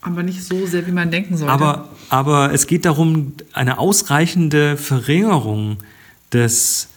Aber 0.01 0.23
nicht 0.23 0.43
so 0.43 0.65
sehr, 0.65 0.85
wie 0.85 0.91
man 0.91 1.09
denken 1.09 1.37
sollte. 1.37 1.53
Aber, 1.53 1.89
aber 2.09 2.53
es 2.53 2.67
geht 2.67 2.83
darum, 2.83 3.33
eine 3.53 3.77
ausreichende 3.77 4.75
Verringerung 4.75 5.77
des, 6.33 6.89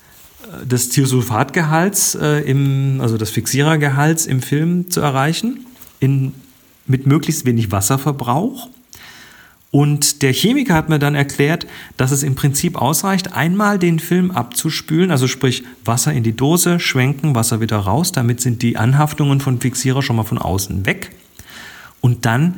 äh, 0.42 0.66
des 0.66 0.88
Thiosulfatgehalts, 0.88 2.16
äh, 2.16 2.40
im, 2.40 3.00
also 3.00 3.16
des 3.16 3.30
Fixierergehalts 3.30 4.26
im 4.26 4.42
Film 4.42 4.90
zu 4.90 5.00
erreichen, 5.00 5.66
in 6.00 6.33
mit 6.88 7.06
möglichst 7.06 7.45
wenig 7.45 7.73
Wasserverbrauch. 7.73 8.68
Und 9.76 10.23
der 10.23 10.33
Chemiker 10.33 10.73
hat 10.73 10.88
mir 10.88 10.99
dann 10.99 11.14
erklärt, 11.14 11.66
dass 11.99 12.11
es 12.11 12.23
im 12.23 12.35
Prinzip 12.35 12.80
ausreicht, 12.80 13.35
einmal 13.35 13.78
den 13.78 13.99
Film 13.99 14.30
abzuspülen, 14.30 15.11
also 15.11 15.28
sprich 15.28 15.64
Wasser 15.85 16.14
in 16.14 16.23
die 16.23 16.35
Dose, 16.35 16.80
schwenken, 16.80 17.35
Wasser 17.35 17.61
wieder 17.61 17.76
raus, 17.76 18.11
damit 18.11 18.40
sind 18.40 18.62
die 18.62 18.78
Anhaftungen 18.78 19.38
von 19.38 19.61
Fixierer 19.61 20.00
schon 20.00 20.16
mal 20.16 20.23
von 20.23 20.38
außen 20.38 20.87
weg. 20.87 21.11
Und 22.00 22.25
dann 22.25 22.54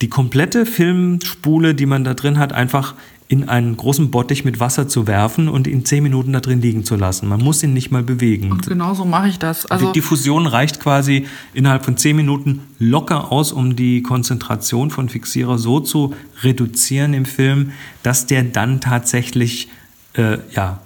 die 0.00 0.08
komplette 0.08 0.64
Filmspule, 0.64 1.74
die 1.74 1.86
man 1.86 2.04
da 2.04 2.14
drin 2.14 2.38
hat, 2.38 2.52
einfach 2.52 2.94
in 3.28 3.46
einen 3.46 3.76
großen 3.76 4.10
Bottich 4.10 4.46
mit 4.46 4.58
Wasser 4.58 4.88
zu 4.88 5.06
werfen 5.06 5.48
und 5.48 5.66
ihn 5.66 5.84
zehn 5.84 6.02
Minuten 6.02 6.32
da 6.32 6.40
drin 6.40 6.62
liegen 6.62 6.84
zu 6.84 6.96
lassen. 6.96 7.28
Man 7.28 7.40
muss 7.40 7.62
ihn 7.62 7.74
nicht 7.74 7.90
mal 7.90 8.02
bewegen. 8.02 8.50
Und 8.50 8.66
genau 8.66 8.94
so 8.94 9.04
mache 9.04 9.28
ich 9.28 9.38
das. 9.38 9.66
Also 9.66 9.88
die 9.88 9.92
Diffusion 9.92 10.46
reicht 10.46 10.80
quasi 10.80 11.26
innerhalb 11.52 11.84
von 11.84 11.98
zehn 11.98 12.16
Minuten 12.16 12.62
locker 12.78 13.30
aus, 13.30 13.52
um 13.52 13.76
die 13.76 14.02
Konzentration 14.02 14.90
von 14.90 15.10
Fixierer 15.10 15.58
so 15.58 15.80
zu 15.80 16.14
reduzieren 16.42 17.12
im 17.12 17.26
Film, 17.26 17.72
dass 18.02 18.24
der 18.24 18.44
dann 18.44 18.80
tatsächlich 18.80 19.68
äh, 20.14 20.38
ja, 20.52 20.80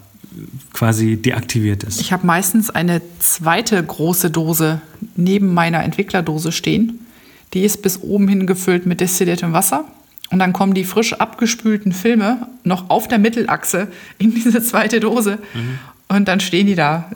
quasi 0.72 1.16
deaktiviert 1.16 1.84
ist. 1.84 2.00
Ich 2.00 2.12
habe 2.12 2.26
meistens 2.26 2.70
eine 2.70 3.02
zweite 3.20 3.80
große 3.80 4.32
Dose 4.32 4.80
neben 5.14 5.54
meiner 5.54 5.84
Entwicklerdose 5.84 6.50
stehen. 6.50 7.06
Die 7.54 7.62
ist 7.62 7.82
bis 7.82 8.02
oben 8.02 8.26
hin 8.26 8.49
gefüllt 8.49 8.84
mit 8.84 9.00
destilliertem 9.00 9.52
Wasser. 9.52 9.84
Und 10.33 10.39
dann 10.39 10.53
kommen 10.53 10.73
die 10.73 10.85
frisch 10.85 11.12
abgespülten 11.12 11.93
Filme 11.93 12.49
noch 12.65 12.89
auf 12.89 13.07
der 13.07 13.19
Mittelachse 13.19 13.89
in 14.19 14.35
diese 14.35 14.62
zweite 14.62 14.99
Dose. 14.99 15.39
Mhm. 15.53 15.79
Und 16.09 16.27
dann 16.27 16.41
stehen 16.41 16.67
die 16.67 16.75
da 16.75 17.11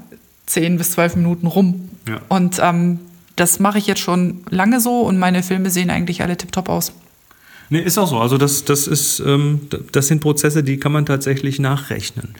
zehn 0.44 0.76
bis 0.76 0.92
zwölf 0.92 1.16
Minuten 1.16 1.46
rum. 1.46 1.88
Ja. 2.06 2.20
Und 2.28 2.60
ähm, 2.62 3.00
das 3.34 3.58
mache 3.58 3.78
ich 3.78 3.86
jetzt 3.86 4.00
schon 4.00 4.42
lange 4.50 4.80
so 4.80 5.00
und 5.00 5.18
meine 5.18 5.42
Filme 5.42 5.70
sehen 5.70 5.90
eigentlich 5.90 6.22
alle 6.22 6.36
tiptop 6.36 6.68
aus. 6.68 6.92
Nee, 7.68 7.80
ist 7.80 7.98
auch 7.98 8.08
so. 8.08 8.18
Also 8.18 8.38
das, 8.38 8.64
das, 8.64 8.86
ist, 8.86 9.18
ähm, 9.20 9.62
das 9.92 10.08
sind 10.08 10.20
Prozesse, 10.20 10.62
die 10.62 10.78
kann 10.78 10.92
man 10.92 11.04
tatsächlich 11.04 11.58
nachrechnen. 11.58 12.34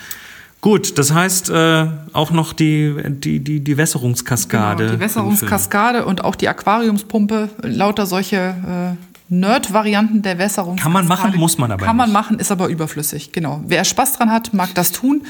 Gut, 0.61 0.99
das 0.99 1.13
heißt 1.13 1.51
äh, 1.51 1.87
auch 2.13 2.31
noch 2.31 2.53
die, 2.53 2.95
die, 3.09 3.41
die, 3.41 3.61
die 3.61 3.77
Wässerungskaskade. 3.77 4.85
Genau, 4.85 4.97
die 4.97 5.01
Wässerungskaskade 5.01 6.05
und 6.05 6.25
auch 6.25 6.35
die 6.35 6.49
Aquariumspumpe, 6.49 7.51
lauter 7.63 8.07
solche 8.07 8.97
äh, 8.97 9.16
Nerd-Varianten 9.29 10.23
der 10.23 10.39
Wässerung. 10.39 10.77
Kann 10.77 10.93
man 10.93 11.09
machen, 11.09 11.37
muss 11.37 11.59
man 11.59 11.73
aber 11.73 11.85
Kann 11.85 11.97
man 11.97 12.13
machen, 12.13 12.39
ist 12.39 12.53
aber 12.53 12.69
überflüssig, 12.69 13.33
genau. 13.33 13.63
Wer 13.67 13.85
Spaß 13.85 14.15
dran 14.15 14.31
hat, 14.31 14.55
mag 14.55 14.75
das 14.75 14.93
tun. 14.93 15.23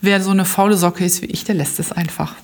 Wer 0.00 0.20
so 0.20 0.30
eine 0.30 0.44
faule 0.44 0.76
Socke 0.76 1.04
ist 1.04 1.22
wie 1.22 1.26
ich, 1.26 1.44
der 1.44 1.54
lässt 1.54 1.78
es 1.78 1.92
einfach. 1.92 2.34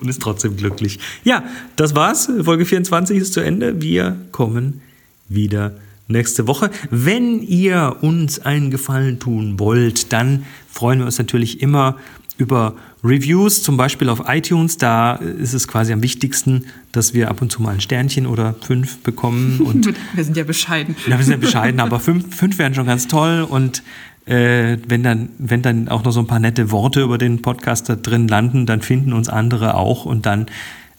Und 0.00 0.08
ist 0.08 0.20
trotzdem 0.20 0.56
glücklich. 0.56 0.98
Ja, 1.22 1.44
das 1.76 1.94
war's. 1.94 2.28
Folge 2.42 2.66
24 2.66 3.16
ist 3.16 3.32
zu 3.32 3.40
Ende. 3.40 3.80
Wir 3.80 4.16
kommen 4.32 4.82
wieder 5.28 5.72
nächste 6.08 6.46
Woche. 6.46 6.70
Wenn 6.90 7.40
ihr 7.40 7.96
uns 8.02 8.40
einen 8.40 8.70
Gefallen 8.70 9.20
tun 9.20 9.58
wollt, 9.58 10.12
dann 10.12 10.44
freuen 10.70 10.98
wir 10.98 11.06
uns 11.06 11.18
natürlich 11.18 11.62
immer 11.62 11.96
über 12.36 12.74
Reviews, 13.04 13.62
zum 13.62 13.76
Beispiel 13.76 14.08
auf 14.08 14.22
iTunes. 14.28 14.78
Da 14.78 15.14
ist 15.14 15.52
es 15.52 15.68
quasi 15.68 15.92
am 15.92 16.02
wichtigsten, 16.02 16.64
dass 16.92 17.12
wir 17.12 17.30
ab 17.30 17.42
und 17.42 17.52
zu 17.52 17.62
mal 17.62 17.74
ein 17.74 17.80
Sternchen 17.80 18.26
oder 18.26 18.54
fünf 18.62 18.98
bekommen. 18.98 19.60
Und 19.64 19.92
wir 20.14 20.24
sind 20.24 20.36
ja 20.36 20.44
bescheiden. 20.44 20.96
Ja, 21.06 21.18
wir 21.18 21.24
sind 21.24 21.32
ja 21.32 21.38
bescheiden, 21.38 21.80
aber 21.80 22.00
fünf, 22.00 22.34
fünf 22.34 22.58
wären 22.58 22.74
schon 22.74 22.86
ganz 22.86 23.06
toll. 23.06 23.46
Und 23.48 23.82
äh, 24.26 24.78
wenn, 24.88 25.02
dann, 25.02 25.28
wenn 25.38 25.60
dann 25.60 25.88
auch 25.88 26.02
noch 26.02 26.12
so 26.12 26.20
ein 26.20 26.26
paar 26.26 26.40
nette 26.40 26.70
Worte 26.70 27.02
über 27.02 27.18
den 27.18 27.42
Podcast 27.42 27.88
da 27.88 27.96
drin 27.96 28.26
landen, 28.26 28.64
dann 28.64 28.80
finden 28.80 29.12
uns 29.12 29.28
andere 29.28 29.74
auch 29.74 30.06
und 30.06 30.24
dann 30.24 30.46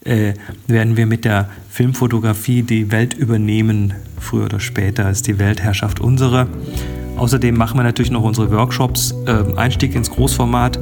äh, 0.03 0.33
werden 0.67 0.97
wir 0.97 1.07
mit 1.07 1.25
der 1.25 1.49
Filmfotografie 1.69 2.61
die 2.61 2.91
Welt 2.91 3.15
übernehmen. 3.15 3.95
Früher 4.19 4.45
oder 4.45 4.59
später 4.59 5.09
ist 5.09 5.25
die 5.25 5.39
Weltherrschaft 5.39 5.99
unsere. 5.99 6.47
Außerdem 7.17 7.55
machen 7.55 7.79
wir 7.79 7.83
natürlich 7.83 8.11
noch 8.11 8.23
unsere 8.23 8.51
Workshops. 8.51 9.15
Äh, 9.25 9.55
Einstieg 9.55 9.95
ins 9.95 10.11
Großformat 10.11 10.79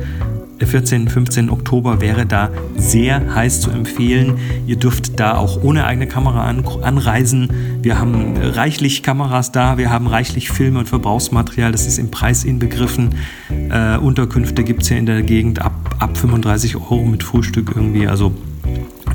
der 0.64 0.70
14. 0.70 1.10
15. 1.10 1.50
Oktober 1.50 2.00
wäre 2.00 2.26
da 2.26 2.50
sehr 2.78 3.36
heiß 3.36 3.60
zu 3.60 3.70
empfehlen. 3.70 4.38
Ihr 4.66 4.78
dürft 4.78 5.20
da 5.20 5.36
auch 5.36 5.62
ohne 5.62 5.86
eigene 5.86 6.08
Kamera 6.08 6.46
an, 6.46 6.64
anreisen. 6.82 7.50
Wir 7.82 8.00
haben 8.00 8.38
reichlich 8.38 9.04
Kameras 9.04 9.52
da, 9.52 9.78
wir 9.78 9.90
haben 9.90 10.08
reichlich 10.08 10.50
Filme 10.50 10.80
und 10.80 10.88
Verbrauchsmaterial, 10.88 11.74
das 11.74 11.86
ist 11.86 11.98
im 11.98 12.12
Preis 12.12 12.46
inbegriffen. 12.46 13.16
Äh, 13.50 13.98
Unterkünfte 13.98 14.64
gibt 14.64 14.84
es 14.84 14.88
hier 14.88 14.98
in 14.98 15.06
der 15.06 15.22
Gegend 15.24 15.62
ab, 15.62 15.98
ab 16.00 16.18
35 16.18 16.78
Euro 16.78 17.04
mit 17.04 17.24
Frühstück 17.24 17.74
irgendwie. 17.76 18.08
Also 18.08 18.34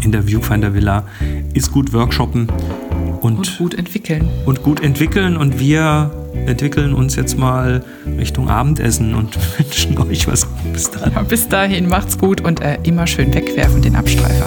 in 0.02 0.12
der 0.12 0.26
Viewfinder 0.26 0.74
Villa 0.74 1.04
ist 1.54 1.72
gut 1.72 1.94
Workshoppen 1.94 2.48
und, 3.22 3.38
und 3.38 3.58
gut 3.58 3.74
entwickeln. 3.74 4.28
Und 4.44 4.62
gut 4.62 4.82
entwickeln 4.82 5.36
und 5.36 5.58
wir 5.58 6.10
entwickeln 6.46 6.94
uns 6.94 7.16
jetzt 7.16 7.38
mal 7.38 7.84
Richtung 8.18 8.48
Abendessen 8.48 9.14
und 9.14 9.38
wünschen 9.58 9.98
euch 9.98 10.26
was. 10.26 10.47
Bis 10.78 10.90
dahin. 10.92 11.12
Ja, 11.12 11.22
bis 11.22 11.48
dahin 11.48 11.88
macht's 11.88 12.16
gut 12.16 12.40
und 12.40 12.60
äh, 12.60 12.78
immer 12.84 13.08
schön 13.08 13.34
wegwerfen 13.34 13.82
den 13.82 13.96
Abstreifer. 13.96 14.46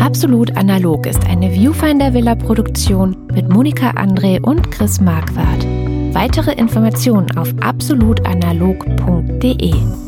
Absolut 0.00 0.56
Analog 0.56 1.06
ist 1.06 1.22
eine 1.26 1.52
Viewfinder 1.52 2.14
Villa 2.14 2.34
Produktion 2.34 3.14
mit 3.34 3.50
Monika 3.50 3.90
André 3.90 4.40
und 4.40 4.70
Chris 4.70 5.02
Marquardt. 5.02 5.66
Weitere 6.14 6.52
Informationen 6.52 7.36
auf 7.36 7.52
absolutanalog.de. 7.60 10.03